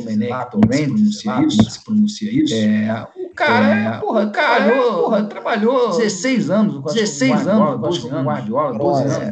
[1.69, 5.97] se pronuncia isso, é, o cara, é, porra, o cara, trabalhou, porra, trabalhou.
[5.97, 9.29] 16 anos, 16 anos, 12 anos, Guardiola, 12 anos.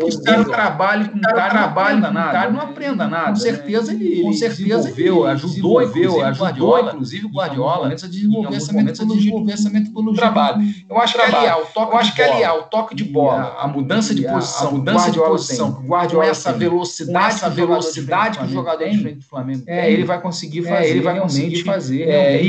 [0.00, 3.30] O cara trabalha com cara, trabalha com cara, não aprenda nada.
[3.30, 10.14] Com certeza ele, com certeza ele ajudou, ajudou, inclusive o Guardiola, a desenvolver essa metodologia,
[10.14, 10.62] trabalho.
[10.88, 13.66] Eu acho que aliar o toque, eu acho que aliar o toque de bola, a
[13.66, 18.48] mudança de posição, a mudança de posição, com Guardiola essa velocidade, essa velocidade que o
[18.48, 22.02] jogador tem, do Flamengo, é, ele vai conseguir fazer, ele vai conseguir fazer.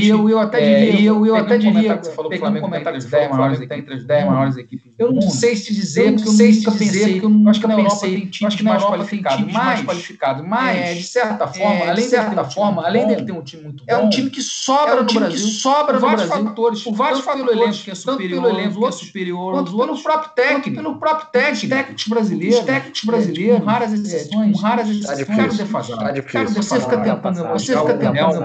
[0.05, 2.79] E eu eu até diria, eu eu até diria, você falou que o Flamengo está
[2.79, 4.91] entre as 10 maiores entre as 10 maiores equipes.
[4.97, 7.73] Eu não sei se dizer, eu não sei se dizer, porque eu acho que na
[7.75, 12.85] Europa tem time mais qualificado, mais qualificado, mas de certa forma, além de certa forma,
[12.85, 15.99] além dele ter um time muito bom, é um time que sobra no Brasil, sobra
[15.99, 19.77] no Brasil, fatores, por vários fatores, que é superior, pelo elenco que é superior, quanto
[19.77, 25.23] pelo próprio técnico, pelo próprio técnico, técnicos brasileiros, técnicos brasileiros, com raras exceções, raras exceções,
[25.25, 25.99] cara defasado.
[25.99, 26.49] Tá difícil.
[26.49, 28.41] Você fica tentando, você fica tentando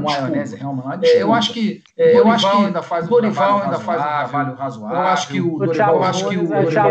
[0.00, 3.78] maionese, real, maionese, real, Eu acho que, eu acho que ainda faz o Dorival ainda
[3.78, 4.96] faz um trabalho razoável.
[4.96, 6.90] Eu acho que o Dorival, eu acho que o Dorival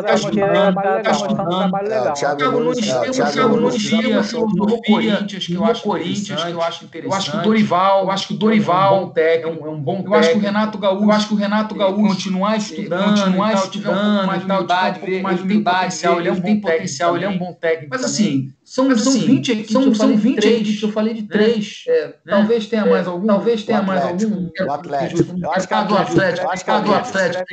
[0.00, 2.14] está estudando, está estudando.
[2.14, 6.84] Thiago Nunes, o Thiago Nunes tinha no Corinthians, que eu acho Corinthians, que eu acho
[6.84, 7.12] interessante.
[7.12, 10.14] Eu acho que o Dorival, eu acho que o Dorival é um bom técnico.
[10.14, 13.54] Eu acho que o Renato Gaúcho, eu acho que o Renato Gaúcho continuar estudando, continuar
[13.54, 17.88] estudando, mais humildade, mais humildade, ele, ele tem potencial, ele é um bom técnico.
[17.90, 21.12] Mas assim, são, mas, são assim, 20 equipes, são, são 20 três, equipes, eu falei
[21.12, 21.28] de né?
[21.30, 21.84] três.
[21.86, 22.14] É, né?
[22.26, 23.26] Talvez tenha é, mais algum.
[23.26, 24.50] Talvez tenha mais algum.
[24.58, 25.38] O Atlético.
[25.38, 26.50] Eu acho que do Atlético.
[26.50, 27.44] Acho que do Atlético.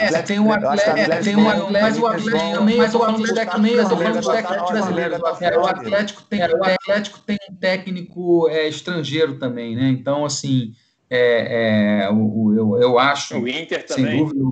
[0.00, 3.72] É, tem um Atlético, tem um Atlético, mas o Atlético também, mas o Atlético também,
[3.72, 5.20] eu tô falando de técnico brasileiro.
[5.20, 9.88] O Atlético tem, o Atlético tem um técnico é, estrangeiro também, né?
[9.88, 10.74] Então, assim,
[11.08, 13.38] é, é, o, eu, eu acho.
[13.38, 14.10] O Inter também.
[14.10, 14.44] Sem dúvida.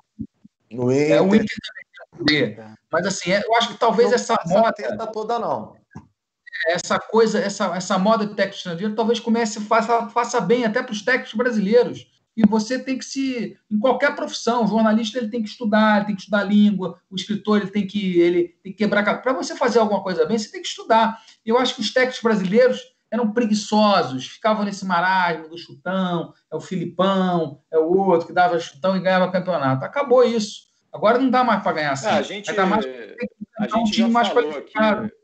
[0.72, 1.12] O Inter.
[1.12, 1.56] É, o Inter
[2.26, 5.06] também tem Mas assim, eu acho que talvez essa moda.
[5.12, 5.76] toda, não
[6.66, 10.92] essa coisa, essa, essa moda de técnico estrangeiro talvez comece faça, faça bem até para
[10.92, 12.06] os técnicos brasileiros.
[12.36, 16.06] E você tem que se, em qualquer profissão, o jornalista ele tem que estudar, ele
[16.06, 19.56] tem que estudar língua, o escritor ele tem que ele tem que quebrar para você
[19.56, 21.20] fazer alguma coisa bem, você tem que estudar.
[21.44, 22.80] Eu acho que os técnicos brasileiros
[23.10, 28.60] eram preguiçosos, ficavam nesse marasmo do chutão, é o Filipão, é o outro que dava
[28.60, 29.84] chutão e ganhava campeonato.
[29.84, 32.06] Acabou isso Agora não dá mais para ganhar assim.
[32.06, 32.86] É, a gente, mais,
[33.58, 35.06] a gente um mais qualificado.
[35.06, 35.14] Aqui,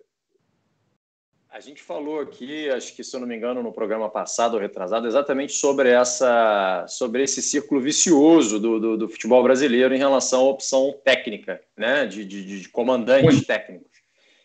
[1.54, 4.60] a gente falou aqui, acho que se eu não me engano, no programa passado ou
[4.60, 10.40] retrasado, exatamente sobre essa, sobre esse círculo vicioso do, do, do futebol brasileiro em relação
[10.40, 13.88] à opção técnica, né, de, de, de comandantes técnicos.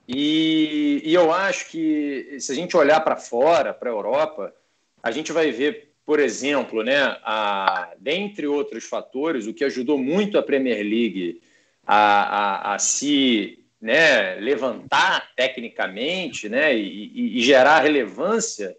[0.07, 4.53] E, e, eu acho que se a gente olhar para fora, para a Europa,
[5.01, 10.37] a gente vai ver, por exemplo, né, a, dentre outros fatores, o que ajudou muito
[10.37, 11.41] a Premier League
[11.87, 18.75] a, a, a se né, levantar tecnicamente né, e, e gerar relevância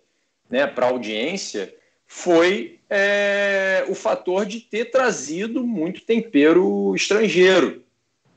[0.48, 1.74] né, para a audiência
[2.06, 7.84] foi é, o fator de ter trazido muito tempero estrangeiro,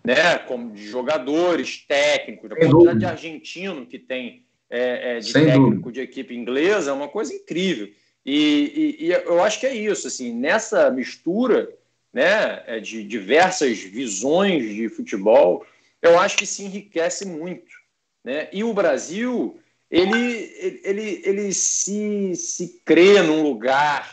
[0.03, 5.45] né, como de jogadores técnicos, a quantidade de argentino que tem é, é, de Sem
[5.45, 5.91] técnico dúvida.
[5.91, 7.89] de equipe inglesa é uma coisa incrível.
[8.25, 11.69] E, e, e, eu acho que é isso, assim, nessa mistura
[12.11, 15.65] né, é, de diversas visões de futebol,
[16.03, 17.71] eu acho que se enriquece muito.
[18.23, 18.49] Né?
[18.51, 19.57] E o Brasil,
[19.89, 24.11] ele, ele, ele se, se crê num lugar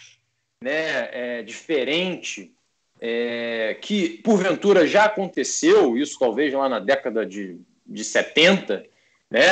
[0.62, 2.54] né, é, diferente,
[3.00, 8.86] é, que porventura já aconteceu, isso talvez lá na década de, de 70,
[9.30, 9.46] né,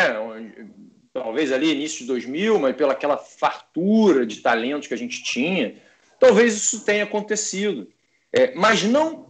[1.12, 5.74] talvez ali início de 2000, mas pela aquela fartura de talentos que a gente tinha,
[6.20, 7.88] talvez isso tenha acontecido.
[8.32, 9.27] É, mas não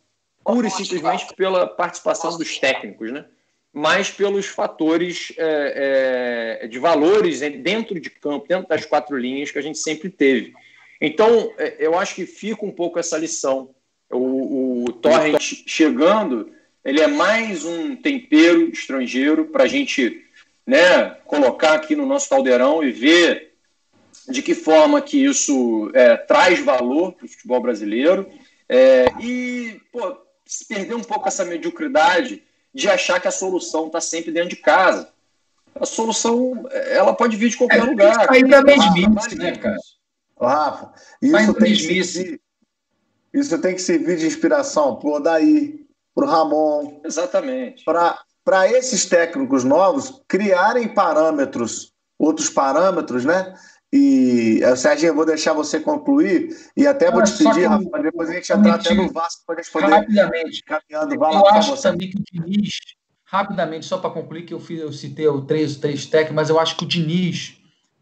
[0.49, 3.27] pura e simplesmente pela participação dos técnicos, né?
[3.71, 9.59] mas pelos fatores é, é, de valores dentro de campo, dentro das quatro linhas que
[9.59, 10.55] a gente sempre teve.
[10.99, 13.71] Então, é, eu acho que fica um pouco essa lição.
[14.11, 16.51] O, o Torrent chegando,
[16.83, 20.25] ele é mais um tempero estrangeiro para a gente
[20.67, 23.53] né, colocar aqui no nosso caldeirão e ver
[24.27, 28.27] de que forma que isso é, traz valor para o futebol brasileiro.
[28.67, 30.17] É, e, pô,
[30.49, 32.43] se perder um pouco essa mediocridade
[32.75, 35.09] de achar que a solução está sempre dentro de casa.
[35.75, 38.27] A solução, ela pode vir de qualquer é, lugar.
[38.27, 39.77] Sair da mesmice, né, cara?
[40.41, 42.41] Rafa, isso tem, que servir,
[43.35, 47.01] isso tem que servir de inspiração para o Odaí, para o Ramon.
[47.05, 47.85] Exatamente.
[47.85, 53.55] Para esses técnicos novos criarem parâmetros, outros parâmetros, né?
[53.93, 58.29] E, eh, Serginho, eu vou deixar você concluir e até vou te pedir, Rafa, depois
[58.29, 60.63] a gente entrar até no Vasco para poder rapidamente.
[60.63, 61.19] caminhando.
[61.19, 62.79] Vai eu lá, acho também que o Diniz,
[63.25, 66.51] rapidamente, só para concluir, que eu, fiz, eu citei o três, o três técnicos, mas
[66.51, 67.59] eu acho que o Diniz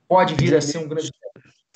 [0.09, 0.69] pode vir Diniz.
[0.69, 1.13] a ser um grande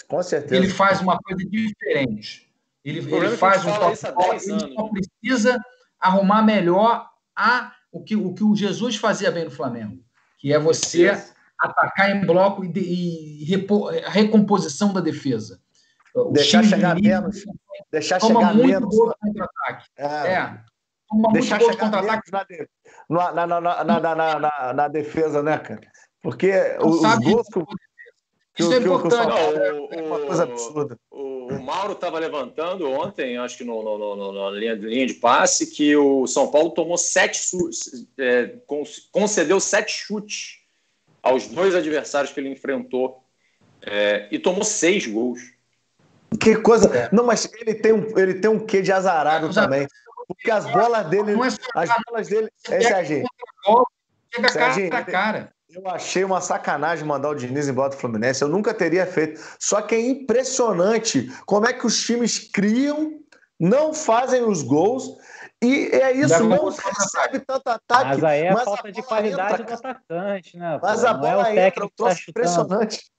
[0.08, 0.56] Com certeza.
[0.56, 2.50] Ele faz uma coisa diferente.
[2.84, 3.96] Ele, ele é faz um top
[4.42, 5.60] ele só precisa
[6.00, 10.02] arrumar melhor a, o, que, o que o Jesus fazia bem no Flamengo,
[10.38, 11.12] que é você
[11.60, 15.60] atacar em bloco e, de, e repor, a recomposição da defesa.
[16.32, 17.44] deixar chegar menos.
[17.92, 18.94] Deixar chegar menos.
[19.96, 20.04] É.
[20.04, 20.60] é.
[21.32, 22.22] deixar chegar menos
[23.08, 25.80] na, na, na, na, na, na, na, defesa, né, cara?
[26.22, 27.60] Porque os gols que,
[28.58, 29.32] isso que, é importante.
[29.32, 30.98] O, é uma coisa absurda.
[31.10, 35.14] O, o Mauro estava levantando ontem, acho que no, no, no, na linha, linha, de
[35.14, 37.40] passe, que o São Paulo tomou sete,
[38.18, 38.54] é,
[39.12, 40.59] concedeu sete chutes
[41.22, 43.22] aos dois adversários que ele enfrentou
[43.82, 45.40] é, e tomou seis gols.
[46.40, 46.94] Que coisa.
[46.96, 47.08] É.
[47.12, 49.86] Não, mas ele tem um, ele tem um quê de azarado também.
[50.28, 51.32] Porque as bolas dele.
[51.32, 52.48] É as bolas dele.
[52.68, 53.26] É, Serginho.
[54.32, 55.52] Chega Serginho, cara a cara.
[55.72, 58.42] Eu achei uma sacanagem mandar o Diniz embora do Fluminense.
[58.42, 59.40] Eu nunca teria feito.
[59.58, 63.20] Só que é impressionante como é que os times criam,
[63.58, 65.16] não fazem os gols
[65.62, 68.04] e é isso, não recebe tanto ataque.
[68.04, 70.78] Mas aí é mas falta a de qualidade entra, do atacante, né?
[70.82, 73.10] Mas a bola não é o técnico entra, tá impressionante.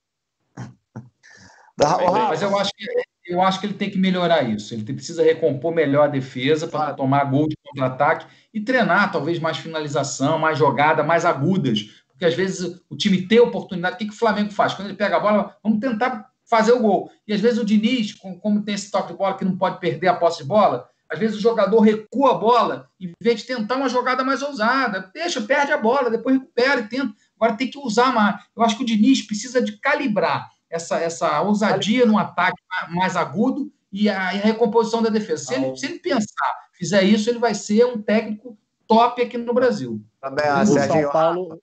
[2.28, 2.86] mas eu acho, que,
[3.26, 4.74] eu acho que ele tem que melhorar isso.
[4.74, 6.96] Ele precisa recompor melhor a defesa para claro.
[6.96, 12.02] tomar gol de contra-ataque e treinar, talvez, mais finalização, mais jogada, mais agudas.
[12.08, 13.94] Porque às vezes o time tem oportunidade.
[13.94, 14.74] O que, que o Flamengo faz?
[14.74, 17.10] Quando ele pega a bola, vamos tentar fazer o gol.
[17.26, 20.08] E às vezes o Diniz, como tem esse toque de bola que não pode perder
[20.08, 23.76] a posse de bola, às vezes o jogador recua a bola, em vez de tentar
[23.76, 25.10] uma jogada mais ousada.
[25.12, 27.14] Deixa, perde a bola, depois recupera e tenta.
[27.36, 28.42] Agora tem que usar mais.
[28.56, 32.56] Eu acho que o Diniz precisa de calibrar essa, essa ousadia no ataque
[32.88, 35.44] mais agudo e a, e a recomposição da defesa.
[35.44, 38.56] Se ele, se ele, pensar, fizer isso, ele vai ser um técnico
[38.86, 40.00] top aqui no Brasil.
[40.18, 41.60] Também, a Sérgio Paulo...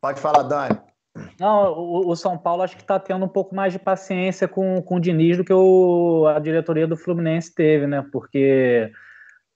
[0.00, 0.76] Pode falar, Dani.
[1.38, 4.80] Não, o, o, São Paulo acho que está tendo um pouco mais de paciência com,
[4.82, 8.04] com o Diniz do que o, a diretoria do Fluminense teve, né?
[8.12, 8.90] Porque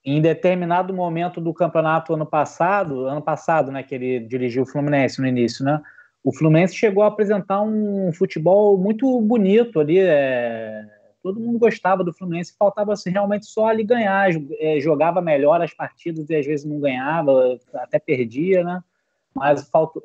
[0.03, 5.21] em determinado momento do campeonato ano passado, ano passado, né, que ele dirigiu o Fluminense
[5.21, 5.81] no início, né?
[6.23, 10.85] O Fluminense chegou a apresentar um futebol muito bonito ali, é,
[11.21, 15.73] todo mundo gostava do Fluminense, faltava assim, realmente só ali ganhar, é, jogava melhor as
[15.73, 18.83] partidas e às vezes não ganhava, até perdia, né?
[19.33, 20.03] Mas faltou,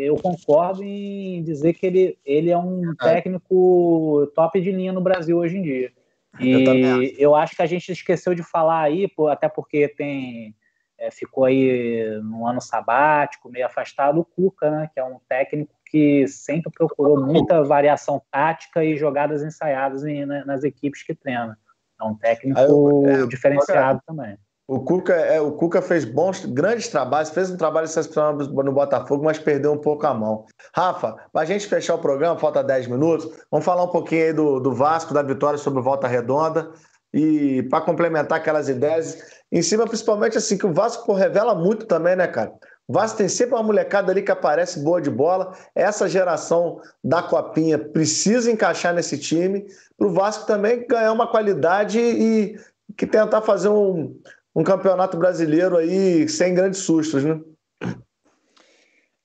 [0.00, 5.38] eu concordo em dizer que ele, ele é um técnico top de linha no Brasil
[5.38, 5.92] hoje em dia.
[6.38, 10.54] E eu, eu acho que a gente esqueceu de falar aí, até porque tem
[11.00, 15.74] é, ficou aí no ano sabático, meio afastado, o Cuca, né, que é um técnico
[15.86, 21.58] que sempre procurou muita variação tática e jogadas ensaiadas em, né, nas equipes que treina.
[21.98, 24.38] É um técnico eu, é, diferenciado também.
[24.70, 29.24] O Cuca, é, o Cuca fez bons, grandes trabalhos, fez um trabalho excepcional no Botafogo,
[29.24, 30.46] mas perdeu um pouco a mão.
[30.72, 34.32] Rafa, para a gente fechar o programa, falta 10 minutos, vamos falar um pouquinho aí
[34.32, 36.70] do, do Vasco, da vitória sobre Volta Redonda.
[37.12, 39.18] E para complementar aquelas ideias,
[39.50, 42.52] em cima, principalmente assim, que o Vasco pô, revela muito também, né, cara?
[42.86, 45.52] O Vasco tem sempre uma molecada ali que aparece boa de bola.
[45.74, 49.66] Essa geração da Copinha precisa encaixar nesse time
[49.98, 52.56] para o Vasco também ganhar uma qualidade e
[52.96, 54.14] que tentar fazer um,
[54.54, 57.40] um campeonato brasileiro aí sem grandes sustos, né?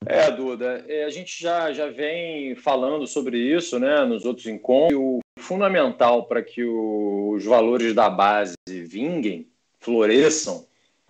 [0.07, 4.99] É, Duda, é, a gente já, já vem falando sobre isso né, nos outros encontros.
[4.99, 9.47] O fundamental para que os valores da base vinguem,
[9.79, 10.65] floresçam,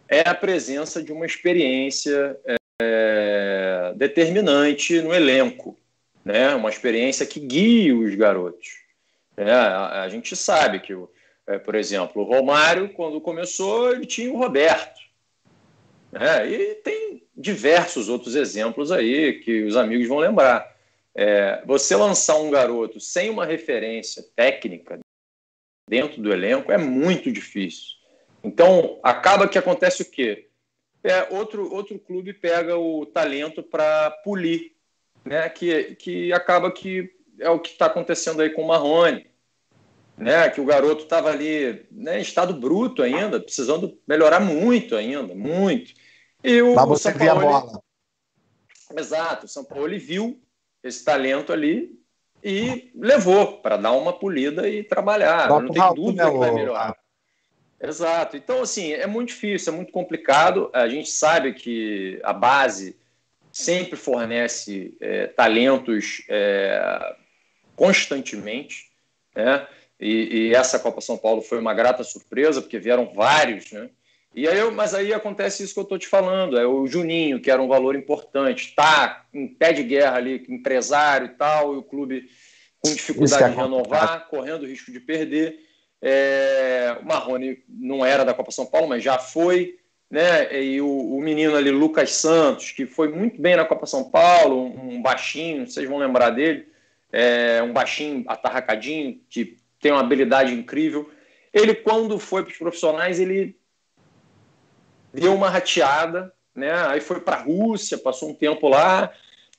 [0.08, 2.38] é a presença de uma experiência
[2.82, 5.78] é, determinante no elenco,
[6.24, 6.54] né?
[6.56, 8.84] uma experiência que guie os garotos.
[9.38, 10.94] É, a, a, gente sabe que,
[11.48, 15.00] é, por exemplo, o Romário, quando começou, ele tinha o Roberto.
[16.12, 16.50] Né?
[16.50, 20.76] E tem diversos outros exemplos aí que os amigos vão lembrar.
[21.14, 25.00] É, você lançar um garoto sem uma referência técnica
[25.88, 27.96] dentro do elenco é muito difícil.
[28.44, 30.48] Então, acaba que acontece o quê?
[31.04, 34.74] É, outro, outro clube pega o talento para polir,
[35.24, 35.48] né?
[35.50, 39.28] que, que acaba que é o que está acontecendo aí com o Marrone,
[40.18, 40.50] né?
[40.50, 45.94] que o garoto estava ali né, em estado bruto ainda, precisando melhorar muito ainda, muito.
[46.44, 47.82] E o Mas você São Paulo, a bola.
[48.98, 50.40] Exato, o São Paulo viu
[50.84, 52.00] esse talento ali
[52.44, 55.50] e levou para dar uma polida e trabalhar.
[55.50, 56.96] Não tem dúvida né, que vai melhorar.
[57.82, 58.38] Exato.
[58.38, 60.70] Então, assim, é muito difícil, é muito complicado.
[60.74, 62.98] A gente sabe que a base
[63.52, 67.16] sempre fornece é, talentos é,
[67.76, 68.92] constantemente,
[69.36, 69.68] né?
[70.00, 73.90] E, e, essa Copa São Paulo foi uma grata surpresa, porque vieram vários, né?
[74.34, 77.50] E aí, mas aí acontece isso que eu estou te falando, é o Juninho, que
[77.50, 81.84] era um valor importante, está em pé de guerra ali, empresário e tal, e o
[81.84, 82.30] clube
[82.82, 85.58] com dificuldade de renovar, correndo risco de perder.
[86.02, 89.80] É, o Marrone não era da Copa São Paulo, mas já foi.
[90.12, 90.64] Né?
[90.64, 94.66] E o, o, menino ali, Lucas Santos, que foi muito bem na Copa São Paulo,
[94.66, 96.68] um, um baixinho, vocês vão lembrar dele,
[97.12, 101.10] é, um baixinho atarracadinho, que tem uma habilidade incrível.
[101.54, 103.58] Ele, quando foi para os profissionais, ele
[105.14, 106.74] deu uma rateada, né?
[106.88, 109.12] aí foi para a Rússia, passou um tempo lá,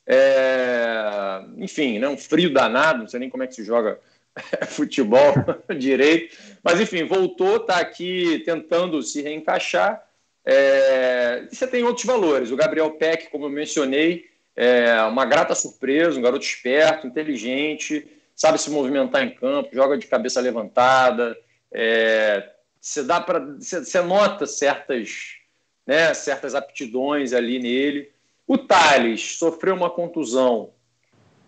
[0.06, 2.08] é, enfim, né?
[2.08, 3.98] um frio danado, não sei nem como é que se joga
[4.68, 5.34] futebol
[5.78, 6.36] direito.
[6.62, 10.04] Mas, enfim, voltou, está aqui tentando se reencaixar.
[10.44, 11.46] É...
[11.50, 12.50] você tem outros valores.
[12.50, 18.06] O Gabriel Peck, como eu mencionei, é uma grata surpresa, um garoto esperto, inteligente,
[18.36, 21.36] sabe se movimentar em campo, joga de cabeça levantada.
[21.72, 22.52] É...
[22.80, 25.38] você dá para, você, nota certas,
[25.84, 28.12] né, certas aptidões ali nele.
[28.46, 30.70] O Thales sofreu uma contusão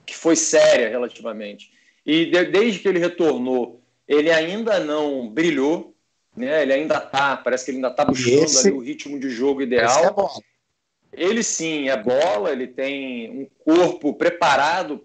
[0.04, 1.70] que foi séria relativamente
[2.08, 5.94] e de, desde que ele retornou, ele ainda não brilhou,
[6.34, 6.62] né?
[6.62, 10.04] Ele ainda tá, parece que ele ainda está buscando esse, o ritmo de jogo ideal.
[10.04, 10.38] É
[11.18, 15.02] ele sim é bola, ele tem um corpo preparado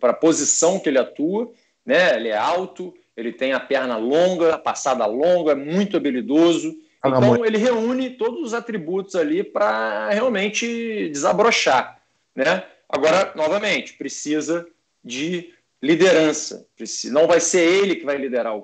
[0.00, 1.50] para a posição que ele atua,
[1.84, 2.16] né?
[2.16, 6.74] Ele é alto, ele tem a perna longa, a passada longa, é muito habilidoso.
[7.04, 12.00] Então ele reúne todos os atributos ali para realmente desabrochar,
[12.34, 12.64] né?
[12.88, 14.66] Agora, novamente, precisa
[15.02, 15.52] de
[15.82, 16.66] liderança.
[17.10, 18.60] Não vai ser ele que vai liderar o,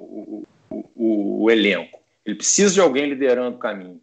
[0.70, 1.98] o, o, o elenco.
[2.24, 4.00] Ele precisa de alguém liderando o caminho.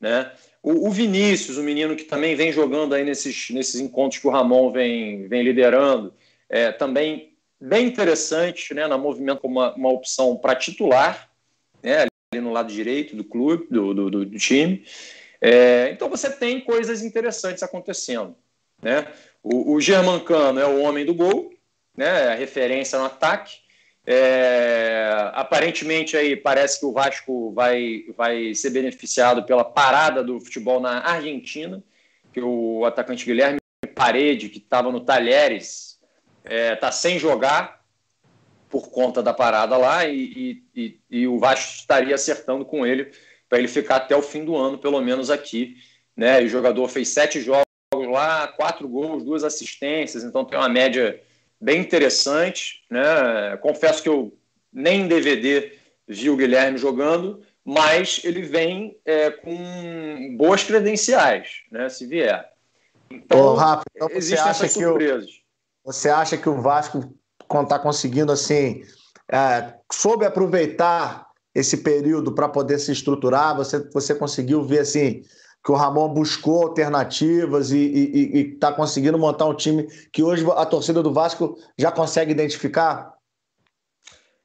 [0.00, 0.30] Né?
[0.66, 4.72] O, Vinícius, o menino que também vem jogando aí nesses, nesses encontros que o Ramon
[4.72, 6.14] vem, vem liderando,
[6.48, 11.30] é, também bem interessante, né, na movimento como uma, uma opção para titular,
[11.82, 14.82] né, ali no lado direito do clube, do, do, do, do time.
[15.38, 18.34] É, então você tem coisas interessantes acontecendo.
[18.80, 19.06] Né?
[19.42, 21.52] O, o Germancano é o homem do gol,
[21.94, 23.58] né, a referência no ataque.
[24.06, 30.78] É, aparentemente aí parece que o Vasco vai, vai ser beneficiado pela parada do futebol
[30.78, 31.82] na Argentina,
[32.32, 33.58] que o atacante Guilherme
[33.94, 35.98] Parede, que estava no Talheres,
[36.44, 37.82] está é, sem jogar,
[38.68, 43.12] por conta da parada lá e, e, e o Vasco estaria acertando com ele
[43.48, 45.76] para ele ficar até o fim do ano, pelo menos aqui.
[46.16, 46.42] Né?
[46.42, 51.22] O jogador fez sete jogos lá, quatro gols, duas assistências, então tem uma média
[51.60, 52.84] bem interessante.
[52.90, 53.56] Né?
[53.60, 54.36] Confesso que eu
[54.72, 55.72] nem em DVD
[56.06, 61.88] vi o Guilherme jogando, mas ele vem é, com boas credenciais, né?
[61.88, 62.52] se vier.
[63.10, 64.98] Então, Ô, Rafa, então você acha que o,
[65.84, 67.14] você acha que o Vasco
[67.62, 68.82] está conseguindo assim
[69.30, 73.56] é, soube aproveitar esse período para poder se estruturar?
[73.56, 75.22] Você, você conseguiu ver assim
[75.64, 81.02] que o Ramon buscou alternativas e está conseguindo montar um time que hoje a torcida
[81.02, 83.14] do Vasco já consegue identificar?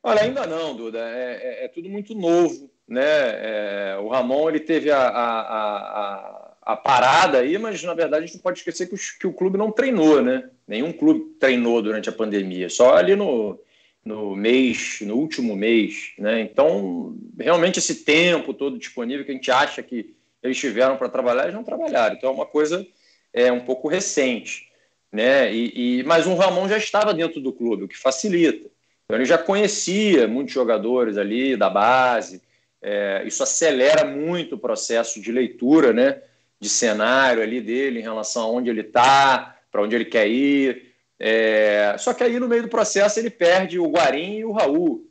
[0.02, 0.98] Olha, ainda não, Duda.
[0.98, 3.04] É, é, é tudo muito novo, né?
[3.04, 8.26] É, o Ramon ele teve a, a, a, a, parada aí, mas na verdade a
[8.26, 10.50] gente não pode esquecer que o, que o clube não treinou, né?
[10.66, 13.60] Nenhum clube treinou durante a pandemia, só ali no,
[14.06, 16.40] no mês, no último mês, né?
[16.40, 21.44] Então, realmente esse tempo todo disponível que a gente acha que eles tiveram para trabalhar,
[21.44, 22.16] eles não trabalharam.
[22.16, 22.86] Então é uma coisa
[23.34, 24.70] é um pouco recente,
[25.12, 25.54] né?
[25.54, 28.70] E, e mas o Ramon já estava dentro do clube, o que facilita.
[29.06, 32.42] Então ele já conhecia muitos jogadores ali da base.
[32.82, 36.22] É, isso acelera muito o processo de leitura, né?
[36.60, 40.94] De cenário ali dele em relação a onde ele está, para onde ele quer ir.
[41.20, 45.06] É, só que aí no meio do processo ele perde o Guarim e o Raul,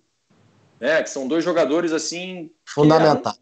[0.80, 1.02] né?
[1.02, 3.34] Que são dois jogadores assim fundamental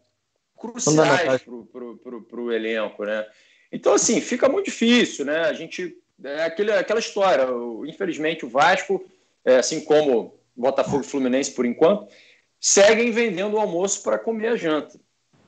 [0.57, 3.25] cruciais para o elenco, né?
[3.71, 5.41] Então, assim, fica muito difícil, né?
[5.41, 5.95] A gente.
[6.23, 7.45] É aquele, aquela história.
[7.85, 9.05] Infelizmente, o Vasco,
[9.45, 12.11] é, assim como Botafogo e Fluminense, por enquanto,
[12.59, 14.99] seguem vendendo o almoço para comer a janta.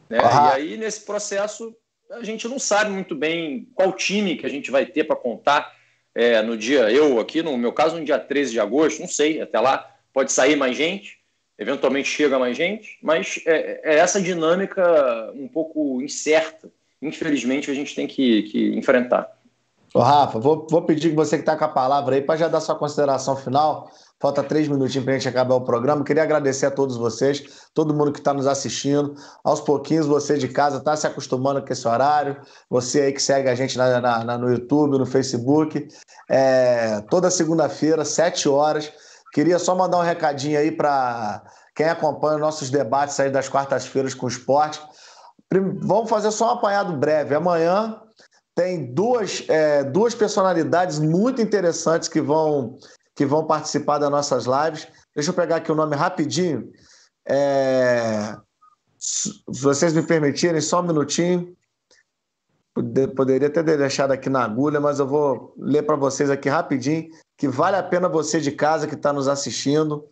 [0.08, 0.20] Né?
[0.20, 1.76] E aí, nesse processo,
[2.12, 5.76] a gente não sabe muito bem qual time que a gente vai ter para contar
[6.14, 6.92] é, no dia.
[6.92, 10.32] Eu, aqui, no meu caso, no dia 13 de agosto, não sei, até lá pode
[10.32, 11.19] sair mais gente
[11.60, 17.94] eventualmente chega mais gente, mas é, é essa dinâmica um pouco incerta, infelizmente, a gente
[17.94, 19.30] tem que, que enfrentar.
[19.94, 22.48] Ô, Rafa, vou, vou pedir que você que está com a palavra aí, para já
[22.48, 23.92] dar sua consideração final.
[24.22, 26.04] Falta três minutinhos para a gente acabar o programa.
[26.04, 29.16] Queria agradecer a todos vocês, todo mundo que está nos assistindo.
[29.44, 32.38] Aos pouquinhos, você de casa está se acostumando com esse horário.
[32.70, 35.88] Você aí que segue a gente na, na, no YouTube, no Facebook.
[36.30, 38.92] É, toda segunda-feira, sete horas
[39.34, 41.44] Queria só mandar um recadinho aí para
[41.76, 44.82] quem acompanha nossos debates aí das quartas-feiras com o esporte.
[45.82, 47.36] Vamos fazer só um apanhado breve.
[47.36, 48.02] Amanhã
[48.56, 52.78] tem duas, é, duas personalidades muito interessantes que vão,
[53.16, 54.88] que vão participar das nossas lives.
[55.16, 56.72] Deixa eu pegar aqui o nome rapidinho.
[57.28, 58.36] É...
[58.98, 61.56] Se vocês me permitirem, só um minutinho.
[63.16, 67.10] Poderia ter deixado aqui na agulha, mas eu vou ler para vocês aqui rapidinho,
[67.40, 70.06] que vale a pena você de casa que está nos assistindo.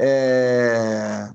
[0.00, 1.30] É...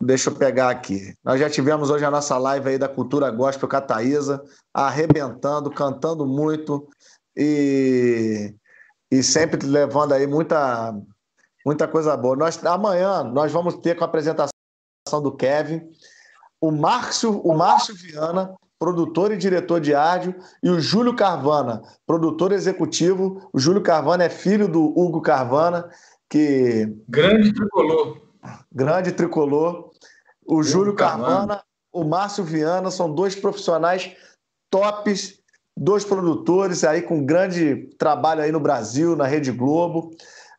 [0.00, 1.14] Deixa eu pegar aqui.
[1.22, 4.42] Nós já tivemos hoje a nossa live aí da Cultura Gospel com a Thaisa,
[4.72, 6.88] arrebentando, cantando muito
[7.36, 8.54] e,
[9.10, 10.94] e sempre levando aí muita,
[11.64, 12.34] muita coisa boa.
[12.36, 14.50] Nós, amanhã nós vamos ter com a apresentação
[15.22, 15.90] do Kevin
[16.58, 18.54] o Márcio, o Márcio Viana,
[18.84, 23.48] produtor e diretor de áudio, e o Júlio Carvana, produtor executivo.
[23.50, 25.88] O Júlio Carvana é filho do Hugo Carvana,
[26.28, 26.94] que.
[27.08, 28.20] Grande tricolor.
[28.70, 29.90] Grande tricolor.
[30.46, 34.14] O Hugo Júlio Carvana, Carvana, o Márcio Viana são dois profissionais
[34.70, 35.38] tops,
[35.74, 40.10] dois produtores aí com grande trabalho aí no Brasil, na Rede Globo.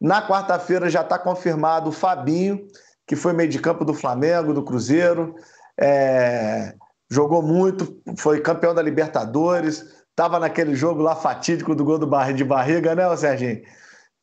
[0.01, 2.65] Na quarta-feira já está confirmado o Fabinho,
[3.05, 5.36] que foi meio de campo do Flamengo, do Cruzeiro
[5.80, 6.73] é,
[7.09, 12.33] jogou muito, foi campeão da Libertadores, estava naquele jogo lá fatídico do gol do bar
[12.33, 13.61] de barriga, né, Serginho?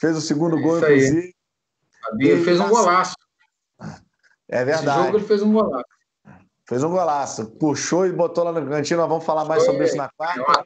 [0.01, 1.35] Fez o segundo gol, inclusive.
[2.19, 3.15] Ele fez um golaço.
[4.49, 4.99] É verdade.
[4.99, 5.85] Esse jogo ele fez um golaço.
[6.69, 7.47] Fez um golaço.
[7.53, 8.99] Puxou e botou lá no cantinho.
[8.99, 10.65] Nós vamos falar mais sobre isso na quarta.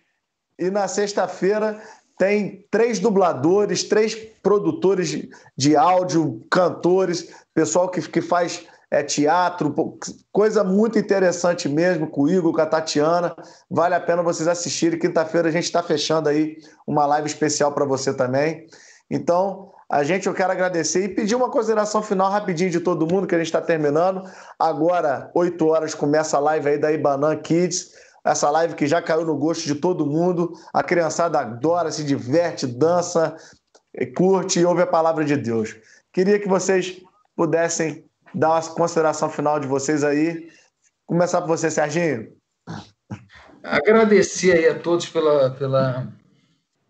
[0.59, 1.83] E na sexta-feira
[2.19, 9.75] tem três dubladores, três produtores de áudio, cantores, pessoal que, que faz é teatro,
[10.31, 13.35] coisa muito interessante mesmo com o Igor, com a Tatiana.
[13.69, 14.99] Vale a pena vocês assistirem.
[14.99, 16.57] Quinta-feira a gente está fechando aí
[16.87, 18.67] uma live especial para você também.
[19.11, 23.27] Então, a gente eu quero agradecer e pedir uma consideração final rapidinho de todo mundo,
[23.27, 24.23] que a gente está terminando.
[24.59, 27.91] Agora, 8 horas, começa a live aí da Ibanan Kids.
[28.25, 30.53] Essa live que já caiu no gosto de todo mundo.
[30.73, 33.37] A criançada adora, se diverte, dança,
[34.17, 35.77] curte e ouve a palavra de Deus.
[36.13, 37.01] Queria que vocês
[37.37, 38.05] pudessem
[38.37, 40.49] dar uma consideração final de vocês aí.
[41.07, 42.33] Começar por você, Serginho.
[43.63, 46.13] Agradecer aí a todos pela, pela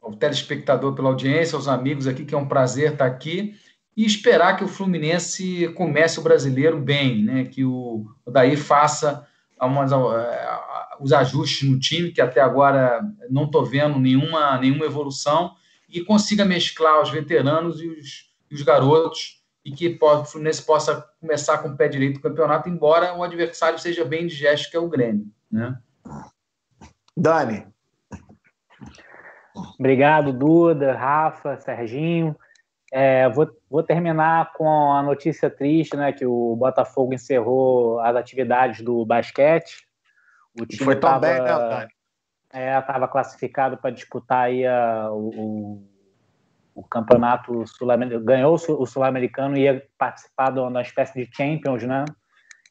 [0.03, 3.55] ao telespectador pela audiência, aos amigos aqui, que é um prazer estar aqui,
[3.97, 7.45] e esperar que o Fluminense comece o brasileiro bem, né?
[7.45, 9.27] que o, o Daí faça
[9.61, 10.07] umas, uh,
[11.01, 15.55] os ajustes no time, que até agora não estou vendo nenhuma, nenhuma evolução,
[15.89, 19.36] e consiga mesclar os veteranos e os, e os garotos,
[19.67, 23.77] e que o Fluminense possa começar com o pé direito do campeonato, embora o adversário
[23.81, 25.27] seja bem indigesto, que é o Grêmio.
[25.51, 25.77] Né?
[27.17, 27.67] Dani.
[29.77, 32.37] Obrigado, Duda, Rafa, Serginho.
[32.93, 38.83] É, vou, vou, terminar com a notícia triste, né, que o Botafogo encerrou as atividades
[38.83, 39.85] do basquete.
[40.61, 41.89] O time foi tão tava, bem, né, Dani?
[42.53, 45.83] É, estava classificado para disputar aí a, o,
[46.77, 52.05] o campeonato sul-americano, ganhou o sul-americano e ia participar de uma espécie de Champions, né?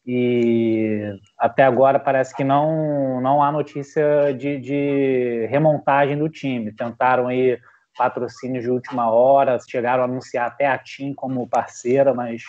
[0.05, 6.71] E até agora parece que não, não há notícia de, de remontagem do time.
[6.71, 7.59] Tentaram aí
[7.97, 12.43] patrocínios de última hora, chegaram a anunciar até a TIM como parceira, mas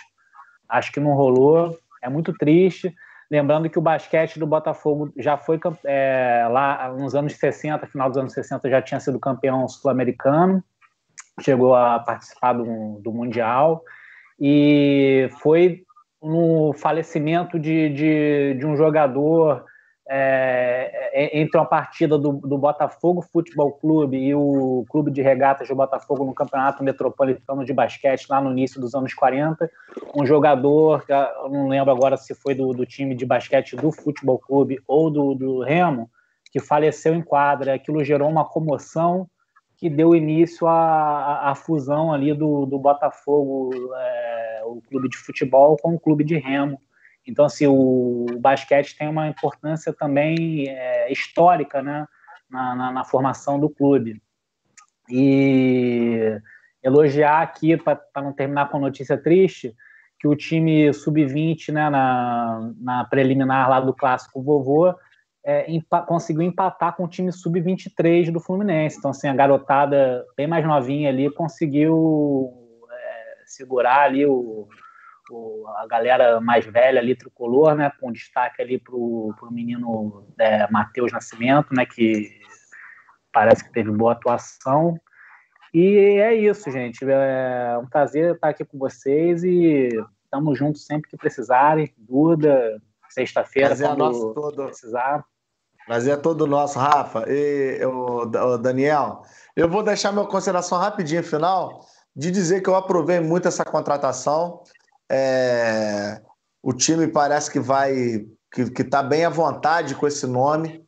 [0.68, 1.78] acho que não rolou.
[2.02, 2.94] É muito triste.
[3.30, 8.18] Lembrando que o basquete do Botafogo já foi é, lá nos anos 60, final dos
[8.18, 10.62] anos 60, já tinha sido campeão sul-americano,
[11.40, 13.82] chegou a participar do, do Mundial
[14.40, 15.82] e foi
[16.22, 19.64] no falecimento de, de, de um jogador
[20.08, 25.66] é, é, entre uma partida do, do, Botafogo Futebol Clube e o Clube de Regatas
[25.66, 29.68] do Botafogo no Campeonato Metropolitano de Basquete, lá no início dos anos 40.
[30.14, 31.04] Um jogador,
[31.50, 35.34] não lembro agora se foi do, do time de basquete do Futebol Clube ou do,
[35.34, 36.08] do, Remo,
[36.52, 37.74] que faleceu em quadra.
[37.74, 39.28] Aquilo gerou uma comoção
[39.76, 45.76] que deu início à, à, fusão ali do, do Botafogo, é, o clube de futebol,
[45.76, 46.80] com o clube de Remo
[47.26, 52.06] então, assim, o basquete tem uma importância também é, histórica né,
[52.48, 54.22] na, na, na, formação do clube.
[55.10, 56.40] E
[56.82, 59.74] elogiar aqui, para não terminar com notícia triste,
[60.20, 64.94] que o time sub-20 né, na, na preliminar lá do Clássico Vovô
[65.46, 68.98] é, empa conseguiu empatar com o time sub-23 do Fluminense.
[68.98, 72.52] Então, assim, a garotada bem mais novinha ali conseguiu
[72.90, 74.68] é, segurar ali o
[75.30, 80.70] o, a galera mais velha ali, tricolor, né, com destaque ali para o menino é,
[80.70, 82.30] Matheus Nascimento, né, que
[83.32, 84.98] parece que teve boa atuação.
[85.74, 87.04] E é isso, gente.
[87.04, 89.88] É um prazer estar aqui com vocês e
[90.24, 91.92] estamos juntos sempre que precisarem.
[91.98, 92.80] Duda,
[93.10, 94.66] sexta-feira, é quando todo.
[94.66, 95.24] precisar.
[95.86, 97.24] Prazer é todo nosso, Rafa.
[97.28, 98.26] E o,
[98.58, 99.22] Daniel,
[99.54, 104.62] eu vou deixar minha consideração rapidinho final de dizer que eu aprovei muito essa contratação.
[105.08, 106.20] É,
[106.60, 110.84] o time parece que vai que está bem à vontade com esse nome.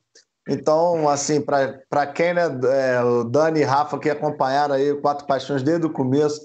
[0.49, 5.27] Então, assim, para quem, né, é, o Dani e Rafa que acompanharam aí o Quatro
[5.27, 6.41] Paixões desde o começo,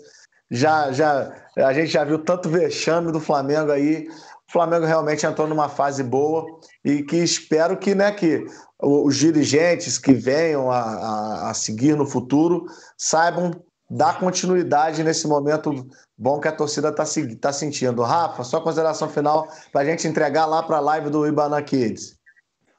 [0.51, 4.07] já, já, a gente já viu tanto vexame do Flamengo aí.
[4.49, 6.45] O Flamengo realmente entrou numa fase boa
[6.83, 8.45] e que espero que, né, que
[8.81, 12.65] os dirigentes que venham a, a, a seguir no futuro
[12.97, 13.51] saibam
[13.89, 17.05] dar continuidade nesse momento bom que a torcida está
[17.39, 18.01] tá sentindo.
[18.01, 22.17] Rafa, só consideração final para a gente entregar lá para a live do Ibana Kids.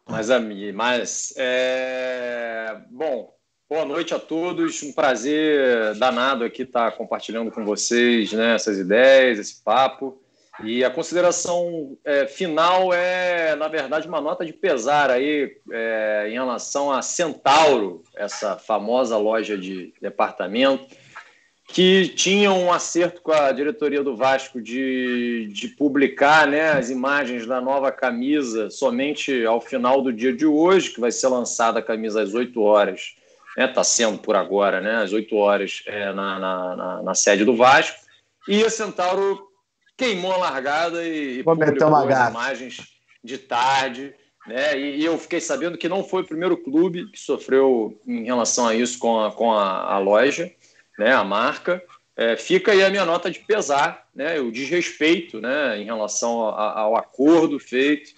[0.08, 0.28] Mas,
[0.74, 2.76] mas é...
[2.90, 3.32] bom,
[3.70, 4.82] boa noite a todos.
[4.82, 10.20] Um prazer danado aqui estar tá compartilhando com vocês né, essas ideias, esse papo.
[10.62, 16.34] E a consideração é, final é, na verdade, uma nota de pesar aí é, em
[16.34, 20.86] relação a Centauro, essa famosa loja de departamento
[21.68, 27.46] que tinham um acerto com a diretoria do Vasco de, de publicar né, as imagens
[27.46, 31.82] da nova camisa somente ao final do dia de hoje, que vai ser lançada a
[31.82, 33.16] camisa às 8 horas.
[33.50, 37.14] Está né, tá sendo por agora, né, às 8 horas é, na, na, na, na,
[37.14, 37.98] sede do Vasco.
[38.46, 39.48] E a Centauro
[39.96, 42.82] queimou a largada e, e publicou as imagens
[43.22, 44.14] de tarde.
[44.46, 44.78] Né?
[44.78, 48.66] E, e, eu fiquei sabendo que não foi o primeiro clube que sofreu em relação
[48.66, 50.52] a isso com a, com a, a loja
[50.98, 51.82] né, a marca.
[52.16, 56.78] É, fica aí a minha nota de pesar, né, o desrespeito né, em relação ao,
[56.78, 58.12] ao acordo feito.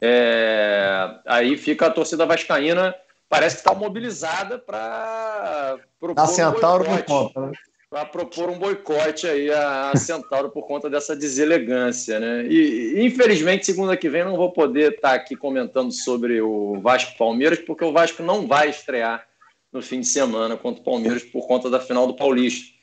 [0.00, 2.94] É, aí fica a torcida vascaína,
[3.28, 6.14] parece que está mobilizada para propor, um
[7.40, 7.52] né?
[7.92, 12.18] Para propor um boicote aí a, Centauro por conta dessa deselegância.
[12.18, 12.46] Né?
[12.46, 17.18] E, infelizmente, segunda que vem, não vou poder estar tá aqui comentando sobre o Vasco
[17.18, 19.28] Palmeiras, porque o Vasco não vai estrear
[19.70, 22.74] no fim de semana contra o Palmeiras por conta da final do Paulista.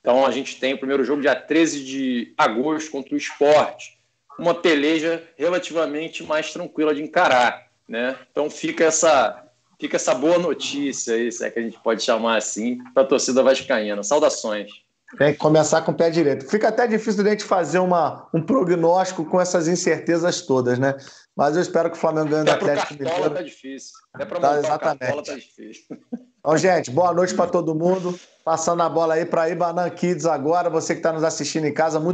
[0.00, 3.98] Então a gente tem o primeiro jogo dia 13 de agosto contra o Esporte,
[4.38, 8.16] uma peleja relativamente mais tranquila de encarar, né?
[8.30, 9.43] Então fica essa
[9.84, 13.06] fica essa boa notícia aí, se é que a gente pode chamar assim, para a
[13.06, 14.02] torcida vascaína.
[14.02, 14.70] Saudações.
[15.18, 16.46] Tem que começar com o pé direito.
[16.46, 20.96] Fica até difícil de a gente fazer uma, um prognóstico com essas incertezas todas, né?
[21.36, 23.30] Mas eu espero que o Flamengo ganhe do Atlético Mineiro.
[23.30, 23.92] Tá difícil.
[24.14, 25.22] Até para tá, exatamente.
[25.22, 25.98] tá difícil.
[26.40, 28.18] Então, gente, boa noite para todo mundo.
[28.44, 30.70] Passando a bola aí para Ibanan Kids agora.
[30.70, 32.12] Você que está nos assistindo em casa, muito